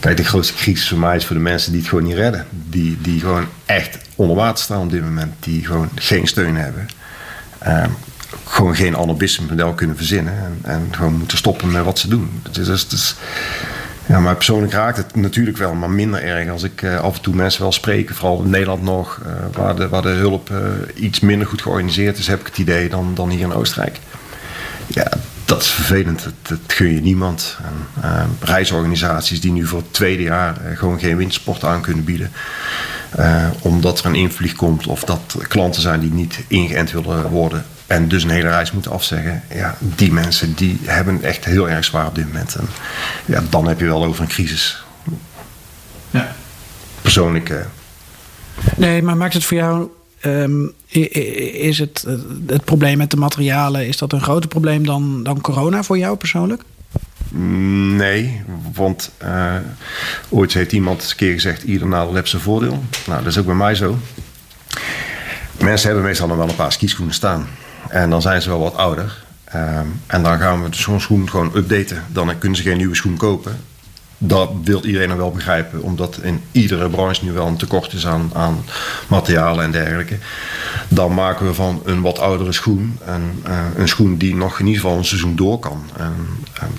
kijk, 0.00 0.16
de 0.16 0.24
grootste 0.24 0.54
crisis 0.54 0.88
voor 0.88 0.98
mij 0.98 1.16
is 1.16 1.26
voor 1.26 1.36
de 1.36 1.42
mensen 1.42 1.72
die 1.72 1.80
het 1.80 1.88
gewoon 1.88 2.04
niet 2.04 2.16
redden. 2.16 2.46
Die, 2.50 2.98
die 3.00 3.20
gewoon 3.20 3.46
echt 3.66 3.98
onder 4.14 4.36
water 4.36 4.64
staan 4.64 4.82
op 4.82 4.90
dit 4.90 5.02
moment. 5.02 5.34
Die 5.40 5.66
gewoon 5.66 5.88
geen 5.94 6.26
steun 6.26 6.56
hebben. 6.56 6.88
Uh, 7.66 7.84
gewoon 8.44 8.76
geen 8.76 8.94
ander 8.94 9.16
kunnen 9.74 9.96
verzinnen. 9.96 10.32
En, 10.32 10.58
en, 10.62 10.88
gewoon 10.90 11.14
moeten 11.14 11.38
stoppen 11.38 11.70
met 11.70 11.84
wat 11.84 11.98
ze 11.98 12.08
doen. 12.08 12.42
Dus, 12.50 12.66
dus, 12.66 12.88
dus, 12.88 13.16
ja, 14.06 14.20
maar 14.20 14.34
persoonlijk 14.34 14.72
raakt 14.72 14.96
het 14.96 15.16
natuurlijk 15.16 15.56
wel, 15.56 15.74
maar 15.74 15.90
minder 15.90 16.22
erg 16.22 16.50
als 16.50 16.62
ik 16.62 16.82
uh, 16.82 17.00
af 17.00 17.16
en 17.16 17.22
toe 17.22 17.34
mensen 17.34 17.62
wel 17.62 17.72
spreek. 17.72 18.10
Vooral 18.14 18.42
in 18.42 18.50
Nederland 18.50 18.82
nog, 18.82 19.20
uh, 19.26 19.32
waar, 19.52 19.76
de, 19.76 19.88
waar 19.88 20.02
de 20.02 20.08
hulp 20.08 20.50
uh, 20.50 20.58
iets 20.94 21.20
minder 21.20 21.46
goed 21.46 21.62
georganiseerd 21.62 22.18
is, 22.18 22.26
heb 22.26 22.40
ik 22.40 22.46
het 22.46 22.58
idee, 22.58 22.88
dan, 22.88 23.14
dan 23.14 23.30
hier 23.30 23.40
in 23.40 23.52
Oostenrijk. 23.52 23.98
Ja, 24.86 25.10
dat 25.50 25.62
is 25.62 25.68
vervelend. 25.68 26.24
Dat, 26.24 26.32
dat 26.42 26.58
gun 26.66 26.94
je 26.94 27.00
niemand. 27.00 27.56
En, 28.02 28.38
reisorganisaties 28.40 29.40
die 29.40 29.52
nu 29.52 29.66
voor 29.66 29.78
het 29.78 29.92
tweede 29.92 30.22
jaar 30.22 30.56
gewoon 30.74 30.98
geen 30.98 31.16
wintersport 31.16 31.64
aan 31.64 31.80
kunnen 31.80 32.04
bieden. 32.04 32.32
Uh, 33.18 33.46
omdat 33.60 33.98
er 33.98 34.06
een 34.06 34.14
invlieg 34.14 34.54
komt 34.54 34.86
of 34.86 35.04
dat 35.04 35.36
klanten 35.48 35.82
zijn 35.82 36.00
die 36.00 36.12
niet 36.12 36.40
ingeënt 36.46 36.90
willen 36.90 37.28
worden 37.28 37.64
en 37.86 38.08
dus 38.08 38.22
een 38.22 38.30
hele 38.30 38.48
reis 38.48 38.72
moeten 38.72 38.92
afzeggen. 38.92 39.42
Ja, 39.54 39.76
die 39.78 40.12
mensen 40.12 40.54
die 40.54 40.80
hebben 40.84 41.14
het 41.14 41.22
echt 41.22 41.44
heel 41.44 41.68
erg 41.68 41.84
zwaar 41.84 42.06
op 42.06 42.14
dit 42.14 42.26
moment. 42.26 42.54
En 42.54 42.68
ja, 43.24 43.42
dan 43.48 43.68
heb 43.68 43.80
je 43.80 43.86
wel 43.86 44.04
over 44.04 44.22
een 44.22 44.28
crisis. 44.28 44.84
Ja. 46.10 46.32
Persoonlijk. 47.02 47.48
Uh... 47.48 47.58
Nee, 48.76 49.02
maar 49.02 49.16
maakt 49.16 49.34
het 49.34 49.44
voor 49.44 49.56
jou. 49.56 49.90
Um, 50.26 50.72
is 50.88 51.78
het, 51.78 52.06
het 52.46 52.64
probleem 52.64 52.98
met 52.98 53.10
de 53.10 53.16
materialen, 53.16 53.86
is 53.86 53.96
dat 53.96 54.12
een 54.12 54.20
groter 54.20 54.48
probleem 54.48 54.86
dan, 54.86 55.22
dan 55.22 55.40
corona 55.40 55.82
voor 55.82 55.98
jou 55.98 56.16
persoonlijk? 56.16 56.62
Nee, 57.96 58.42
want 58.72 59.10
uh, 59.22 59.54
ooit 60.28 60.52
heeft 60.52 60.72
iemand 60.72 61.00
eens 61.00 61.10
een 61.10 61.16
keer 61.16 61.32
gezegd: 61.32 61.62
ieder 61.62 61.88
nadeel 61.88 62.14
heeft 62.14 62.28
zijn 62.28 62.42
voordeel. 62.42 62.84
Nou, 63.06 63.22
dat 63.22 63.32
is 63.32 63.38
ook 63.38 63.46
bij 63.46 63.54
mij 63.54 63.74
zo. 63.74 63.98
Mensen 65.58 65.86
hebben 65.86 66.04
meestal 66.06 66.26
nog 66.26 66.36
wel 66.36 66.48
een 66.48 66.54
paar 66.54 66.72
skischoenen 66.72 67.14
staan. 67.14 67.46
En 67.88 68.10
dan 68.10 68.22
zijn 68.22 68.42
ze 68.42 68.48
wel 68.48 68.58
wat 68.58 68.76
ouder. 68.76 69.24
Ehm, 69.44 69.86
en 70.06 70.22
dan 70.22 70.38
gaan 70.38 70.62
we 70.62 70.68
zo'n 70.70 71.00
schoen 71.00 71.30
gewoon 71.30 71.50
updaten. 71.54 72.04
Dan 72.08 72.38
kunnen 72.38 72.58
ze 72.58 72.64
geen 72.64 72.76
nieuwe 72.76 72.94
schoen 72.94 73.16
kopen. 73.16 73.60
Dat 74.22 74.50
wil 74.64 74.84
iedereen 74.84 75.16
wel 75.16 75.30
begrijpen, 75.30 75.82
omdat 75.82 76.18
in 76.22 76.42
iedere 76.52 76.90
branche 76.90 77.24
nu 77.24 77.32
wel 77.32 77.46
een 77.46 77.56
tekort 77.56 77.92
is 77.92 78.06
aan, 78.06 78.30
aan 78.34 78.64
materialen 79.08 79.64
en 79.64 79.70
dergelijke. 79.70 80.18
Dan 80.88 81.14
maken 81.14 81.46
we 81.46 81.54
van 81.54 81.82
een 81.84 82.00
wat 82.00 82.18
oudere 82.18 82.52
schoen 82.52 82.98
een, 83.04 83.42
uh, 83.46 83.58
een 83.76 83.88
schoen 83.88 84.16
die 84.16 84.36
nog 84.36 84.58
in 84.58 84.66
ieder 84.66 84.80
geval 84.80 84.98
een 84.98 85.04
seizoen 85.04 85.36
door 85.36 85.58
kan. 85.58 85.82
En, 85.96 86.14
en 86.60 86.70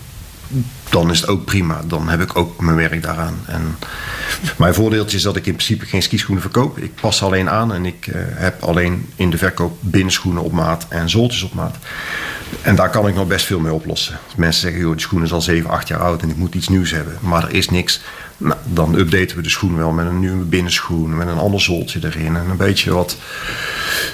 dan 0.90 1.12
is 1.12 1.20
het 1.20 1.30
ook 1.30 1.46
prima. 1.46 1.82
Dan 1.88 2.10
heb 2.10 2.22
ik 2.22 2.38
ook 2.38 2.62
mijn 2.62 2.76
werk 2.76 3.04
daaraan. 3.04 3.40
En 3.46 3.78
mijn 4.58 4.74
voordeeltje 4.74 5.18
is 5.18 5.24
dat 5.24 5.36
ik 5.36 5.46
in 5.46 5.54
principe 5.54 5.86
geen 5.86 6.02
skischoenen 6.02 6.42
verkoop. 6.42 6.78
Ik 6.78 6.96
pas 6.96 7.24
alleen 7.24 7.50
aan 7.50 7.74
en 7.74 7.86
ik 7.86 8.08
uh, 8.08 8.16
heb 8.26 8.64
alleen 8.64 9.10
in 9.16 9.30
de 9.30 9.38
verkoop 9.38 9.78
binnenschoenen 9.80 10.44
op 10.44 10.52
maat 10.52 10.86
en 10.90 11.10
zooltjes 11.10 11.44
op 11.44 11.54
maat. 11.54 11.76
En 12.62 12.76
daar 12.76 12.90
kan 12.90 13.08
ik 13.08 13.16
nog 13.16 13.28
best 13.28 13.46
veel 13.46 13.60
mee 13.60 13.74
oplossen. 13.74 14.20
Als 14.26 14.36
mensen 14.36 14.62
zeggen, 14.62 14.80
joh, 14.80 14.92
die 14.92 15.02
schoen 15.02 15.24
is 15.24 15.32
al 15.32 15.42
7, 15.42 15.70
8 15.70 15.88
jaar 15.88 16.00
oud 16.00 16.22
en 16.22 16.30
ik 16.30 16.36
moet 16.36 16.56
iets 16.56 16.68
nieuws 16.68 16.92
hebben. 16.92 17.18
Maar 17.20 17.44
er 17.44 17.54
is 17.54 17.70
niks. 17.70 18.02
Nou, 18.38 18.60
dan 18.64 18.96
updaten 18.96 19.36
we 19.36 19.44
de 19.44 19.50
schoen 19.50 19.78
wel 19.78 19.92
met 19.92 20.06
een 20.06 20.20
nieuwe 20.20 20.44
binnenschoen, 20.44 21.18
met 21.18 21.28
een 21.28 21.38
ander 21.38 21.62
zooltje 21.62 22.00
erin. 22.04 22.36
En 22.36 22.50
een 22.50 22.58
beetje 22.58 22.94
wat, 22.94 23.18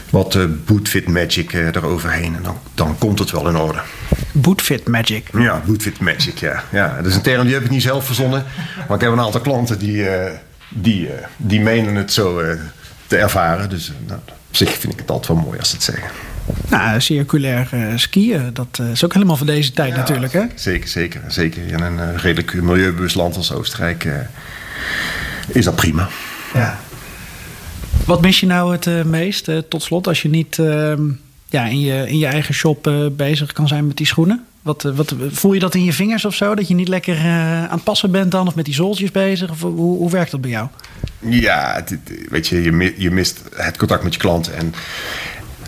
wat 0.10 0.36
uh, 0.36 0.46
bootfit 0.66 1.08
magic 1.08 1.54
uh, 1.54 1.66
eroverheen. 1.66 2.36
En 2.36 2.44
dan, 2.44 2.58
dan 2.74 2.98
komt 2.98 3.20
het 3.20 3.32
wel 3.32 3.50
in 3.50 3.56
orde. 3.56 3.80
Bootfit 4.32 4.88
magic? 4.88 5.30
Ja, 5.34 5.62
bootfit 5.66 6.00
magic, 6.00 6.38
ja. 6.38 6.64
ja. 6.72 6.96
Dat 6.96 7.06
is 7.06 7.16
een 7.16 7.22
term 7.22 7.44
die 7.44 7.54
heb 7.54 7.64
ik 7.64 7.70
niet 7.70 7.82
zelf 7.82 8.06
verzonnen. 8.06 8.44
Maar 8.88 8.98
ik 8.98 9.04
heb 9.04 9.12
een 9.12 9.20
aantal 9.20 9.42
klanten 9.42 9.80
die, 9.80 9.98
uh, 9.98 10.32
die, 10.70 11.10
die 11.38 11.60
menen 11.60 11.96
het 11.96 12.14
zo 12.14 12.42
te 13.08 13.18
ervaren. 13.18 13.70
Dus 13.70 13.92
nou, 14.08 14.20
op 14.26 14.56
zich 14.56 14.78
vind 14.78 14.94
ik 14.94 15.00
het 15.00 15.10
altijd 15.10 15.28
wel 15.28 15.46
mooi 15.46 15.60
als 15.60 15.70
ze 15.70 15.76
het 15.76 15.84
zeggen. 15.84 16.10
Nou, 16.70 17.02
circulair 17.02 17.70
uh, 17.74 17.98
skiën, 17.98 18.50
dat 18.54 18.78
uh, 18.82 18.92
is 18.92 19.06
ook 19.06 19.14
helemaal 19.14 19.36
van 19.36 19.48
deze 19.48 19.72
tijd 19.72 19.92
ja, 19.92 19.98
natuurlijk. 19.98 20.34
Hè? 20.34 20.44
Zeker, 20.56 20.88
zeker. 20.88 21.22
Zeker 21.28 21.68
in 21.68 21.82
een 21.82 21.98
uh, 21.98 22.16
redelijk 22.16 22.54
milieubewust 22.54 23.16
land 23.16 23.36
als 23.36 23.52
Oostenrijk 23.52 24.08
is 25.48 25.66
dat 25.66 25.76
prima. 25.76 26.10
Ja. 26.54 26.80
Wat 28.06 28.22
mis 28.22 28.40
je 28.40 28.46
nou 28.46 28.72
het 28.72 29.06
meest, 29.06 29.50
tot 29.70 29.84
slot, 29.84 30.08
als 30.08 30.22
je 30.22 30.30
niet 30.30 30.60
ehm, 30.60 31.02
ja, 31.50 31.66
in, 31.66 31.80
je, 31.80 32.08
in 32.08 32.18
je 32.18 32.26
eigen 32.26 32.54
shop 32.54 32.92
bezig 33.12 33.52
kan 33.52 33.68
zijn 33.68 33.88
met 33.88 33.98
die 33.98 34.06
schoenen? 34.06 34.46
Wat, 34.62 34.84
wat, 34.84 35.16
voel 35.32 35.54
je 35.54 35.60
dat 35.60 35.76
in 35.76 35.84
je 35.84 35.94
vingers 35.94 36.26
of 36.26 36.36
zo? 36.36 36.56
Dat 36.56 36.68
je 36.68 36.74
niet 36.74 36.88
lekker 36.88 37.18
aan 37.18 37.70
het 37.70 37.84
passen 37.84 38.12
bent 38.12 38.32
dan? 38.32 38.48
Of 38.48 38.56
met 38.56 38.66
die 38.66 38.74
zooltjes 38.74 39.12
bezig? 39.12 39.52
Of 39.52 39.62
hoe, 39.62 39.98
hoe 39.98 40.12
werkt 40.12 40.32
dat 40.32 40.42
bij 40.42 40.50
jou? 40.50 40.68
Ja, 41.20 41.74
het, 41.76 42.00
weet 42.30 42.48
je, 42.48 42.62
je, 42.62 42.94
je 42.98 43.12
mist 43.12 43.42
het 43.56 43.78
contact 43.78 44.04
met 44.04 44.14
je 44.14 44.20
klanten. 44.20 44.56
En 44.56 44.74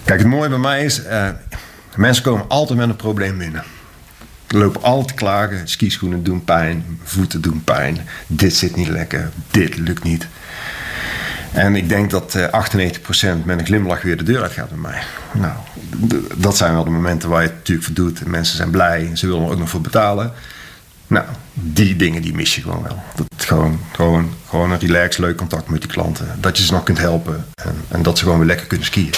Kijk, 0.09 0.21
het 0.21 0.29
mooie 0.29 0.49
bij 0.49 0.57
mij 0.57 0.83
is, 0.83 1.05
uh, 1.05 1.27
mensen 1.95 2.23
komen 2.23 2.45
altijd 2.47 2.79
met 2.79 2.89
een 2.89 2.95
probleem 2.95 3.37
binnen. 3.37 3.63
Ze 4.47 4.57
lopen 4.57 4.83
altijd 4.83 5.13
klagen, 5.13 5.67
skischoenen 5.67 6.23
doen 6.23 6.43
pijn, 6.43 6.99
voeten 7.03 7.41
doen 7.41 7.63
pijn, 7.63 8.07
dit 8.27 8.55
zit 8.55 8.75
niet 8.75 8.87
lekker, 8.87 9.29
dit 9.51 9.77
lukt 9.77 10.03
niet. 10.03 10.27
En 11.51 11.75
ik 11.75 11.89
denk 11.89 12.09
dat 12.09 12.35
uh, 12.35 12.43
98% 12.43 13.45
met 13.45 13.59
een 13.59 13.65
glimlach 13.65 14.01
weer 14.01 14.17
de 14.17 14.23
deur 14.23 14.41
uit 14.41 14.51
gaat 14.51 14.69
bij 14.69 14.77
mij. 14.77 15.01
Nou, 15.31 15.53
dat 16.37 16.57
zijn 16.57 16.73
wel 16.73 16.83
de 16.83 16.89
momenten 16.89 17.29
waar 17.29 17.41
je 17.41 17.47
het 17.47 17.57
natuurlijk 17.57 17.85
voor 17.85 17.95
doet. 17.95 18.25
Mensen 18.25 18.57
zijn 18.57 18.69
blij, 18.69 19.09
ze 19.13 19.27
willen 19.27 19.45
er 19.45 19.51
ook 19.51 19.59
nog 19.59 19.69
voor 19.69 19.81
betalen. 19.81 20.31
Nou, 21.07 21.25
die 21.53 21.95
dingen 21.95 22.21
die 22.21 22.33
mis 22.33 22.55
je 22.55 22.61
gewoon 22.61 22.83
wel. 22.83 23.03
Dat 23.15 23.45
gewoon, 23.45 23.79
gewoon, 23.91 24.33
gewoon 24.47 24.71
een 24.71 24.79
relaxed, 24.79 25.19
leuk 25.19 25.37
contact 25.37 25.69
met 25.69 25.81
die 25.81 25.91
klanten. 25.91 26.37
Dat 26.39 26.57
je 26.57 26.63
ze 26.63 26.73
nog 26.73 26.83
kunt 26.83 26.99
helpen 26.99 27.45
en, 27.63 27.75
en 27.87 28.01
dat 28.01 28.17
ze 28.17 28.23
gewoon 28.23 28.39
weer 28.39 28.47
lekker 28.47 28.67
kunnen 28.67 28.85
skiën. 28.85 29.13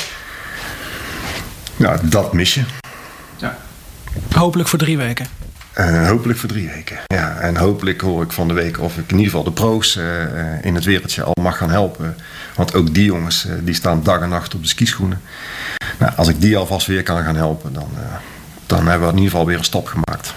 Nou, 1.81 2.09
dat 2.09 2.33
mis 2.33 2.53
je. 2.53 2.63
Ja. 3.37 3.57
Hopelijk 4.33 4.69
voor 4.69 4.79
drie 4.79 4.97
weken. 4.97 5.27
Uh, 5.77 6.07
hopelijk 6.07 6.39
voor 6.39 6.49
drie 6.49 6.67
weken. 6.67 6.97
Ja, 7.05 7.37
en 7.37 7.57
hopelijk 7.57 8.01
hoor 8.01 8.23
ik 8.23 8.31
van 8.31 8.47
de 8.47 8.53
week 8.53 8.79
of 8.79 8.97
ik 8.97 9.11
in 9.11 9.17
ieder 9.17 9.25
geval 9.25 9.43
de 9.43 9.51
pro's 9.51 9.95
uh, 9.95 10.65
in 10.65 10.75
het 10.75 10.83
wereldje 10.83 11.23
al 11.23 11.33
mag 11.41 11.57
gaan 11.57 11.69
helpen. 11.69 12.15
Want 12.55 12.73
ook 12.73 12.93
die 12.93 13.05
jongens 13.05 13.45
uh, 13.45 13.53
die 13.63 13.73
staan 13.73 14.03
dag 14.03 14.19
en 14.19 14.29
nacht 14.29 14.55
op 14.55 14.61
de 14.61 14.67
skischoenen. 14.67 15.21
Nou, 15.99 16.11
als 16.15 16.27
ik 16.27 16.41
die 16.41 16.57
alvast 16.57 16.87
weer 16.87 17.03
kan 17.03 17.23
gaan 17.23 17.35
helpen, 17.35 17.73
dan, 17.73 17.89
dan 18.65 18.87
hebben 18.87 19.07
we 19.07 19.13
in 19.13 19.17
ieder 19.17 19.31
geval 19.31 19.45
weer 19.45 19.57
een 19.57 19.63
stap 19.63 19.87
gemaakt. 19.87 20.33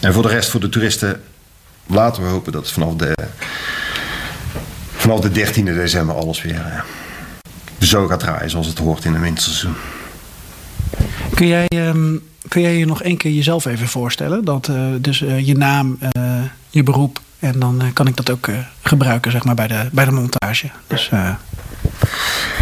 en 0.00 0.12
voor 0.12 0.22
de 0.22 0.28
rest, 0.28 0.50
voor 0.50 0.60
de 0.60 0.68
toeristen, 0.68 1.22
laten 1.86 2.22
we 2.22 2.28
hopen 2.28 2.52
dat 2.52 2.62
het 2.62 2.72
vanaf 2.72 2.94
de, 2.94 3.14
vanaf 4.96 5.20
de 5.20 5.46
13e 5.46 5.62
december 5.62 6.14
alles 6.14 6.42
weer 6.42 6.84
zo 7.78 8.06
gaat 8.06 8.20
draaien 8.20 8.50
zoals 8.50 8.66
het 8.66 8.78
hoort 8.78 9.04
in 9.04 9.14
een 9.14 9.20
winterseizoen. 9.20 9.74
Kun 11.38 11.46
jij, 11.46 11.68
um, 11.74 12.22
kun 12.48 12.62
jij 12.62 12.76
je 12.76 12.86
nog 12.86 13.02
één 13.02 13.16
keer 13.16 13.32
jezelf 13.32 13.64
even 13.64 13.88
voorstellen? 13.88 14.44
Dat, 14.44 14.68
uh, 14.68 14.76
dus 15.00 15.20
uh, 15.20 15.46
je 15.46 15.56
naam, 15.56 15.98
uh, 16.16 16.42
je 16.68 16.82
beroep. 16.82 17.20
En 17.38 17.58
dan 17.58 17.90
kan 17.92 18.06
ik 18.06 18.16
dat 18.16 18.30
ook 18.30 18.48
gebruiken 18.82 19.30
zeg 19.30 19.44
maar, 19.44 19.54
bij, 19.54 19.66
de, 19.66 19.88
bij 19.92 20.04
de 20.04 20.10
montage. 20.10 20.70
Dus, 20.86 21.08
nou, 21.10 21.38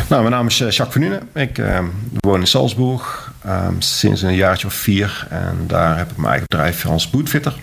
mijn 0.08 0.30
naam 0.30 0.46
is 0.46 0.58
Jacques 0.58 0.92
van 0.92 1.00
Nuenen. 1.00 1.28
Ik 1.34 1.62
woon 2.20 2.40
in 2.40 2.46
Salzburg 2.46 3.32
um, 3.46 3.80
sinds 3.80 4.22
een 4.22 4.34
jaartje 4.34 4.66
of 4.66 4.74
vier. 4.74 5.26
En 5.30 5.64
daar 5.66 5.96
heb 5.98 6.10
ik 6.10 6.16
mijn 6.16 6.28
eigen 6.28 6.46
bedrijf 6.48 6.86
als 6.86 7.10
bootfitter. 7.10 7.54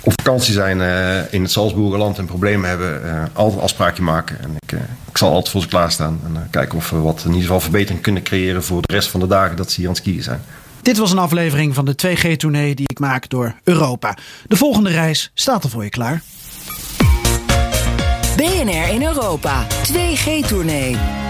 op 0.00 0.12
vakantie 0.16 0.52
zijn 0.52 0.78
uh, 0.78 1.32
in 1.32 1.42
het 1.42 1.50
Salzburgerland 1.50 2.18
en 2.18 2.26
problemen 2.26 2.68
hebben, 2.68 3.02
uh, 3.04 3.22
altijd 3.32 3.56
een 3.56 3.64
afspraakje 3.64 4.02
maken. 4.02 4.40
En 4.40 4.56
ik, 4.58 4.72
uh, 4.72 4.80
ik 5.08 5.18
zal 5.18 5.30
altijd 5.30 5.48
voor 5.48 5.60
ze 5.60 5.68
klaarstaan 5.68 6.20
en 6.24 6.48
kijken 6.50 6.78
of 6.78 6.90
we 6.90 6.96
wat 6.96 7.20
in 7.20 7.28
ieder 7.28 7.42
geval 7.42 7.60
verbetering 7.60 8.02
kunnen 8.02 8.22
creëren 8.22 8.64
voor 8.64 8.82
de 8.82 8.92
rest 8.92 9.08
van 9.08 9.20
de 9.20 9.26
dagen 9.26 9.56
dat 9.56 9.70
ze 9.70 9.76
hier 9.76 9.88
aan 9.88 9.94
het 9.94 10.02
skiën 10.02 10.22
zijn. 10.22 10.40
Dit 10.82 10.98
was 10.98 11.10
een 11.10 11.18
aflevering 11.18 11.74
van 11.74 11.84
de 11.84 11.94
2G-tournee 12.06 12.74
die 12.74 12.88
ik 12.88 12.98
maak 12.98 13.28
door 13.28 13.54
Europa. 13.64 14.16
De 14.46 14.56
volgende 14.56 14.90
reis 14.90 15.30
staat 15.34 15.64
er 15.64 15.70
voor 15.70 15.84
je 15.84 15.90
klaar. 15.90 16.22
BNR 18.36 18.88
in 18.92 19.02
Europa, 19.02 19.66
2G-tournee. 19.92 21.29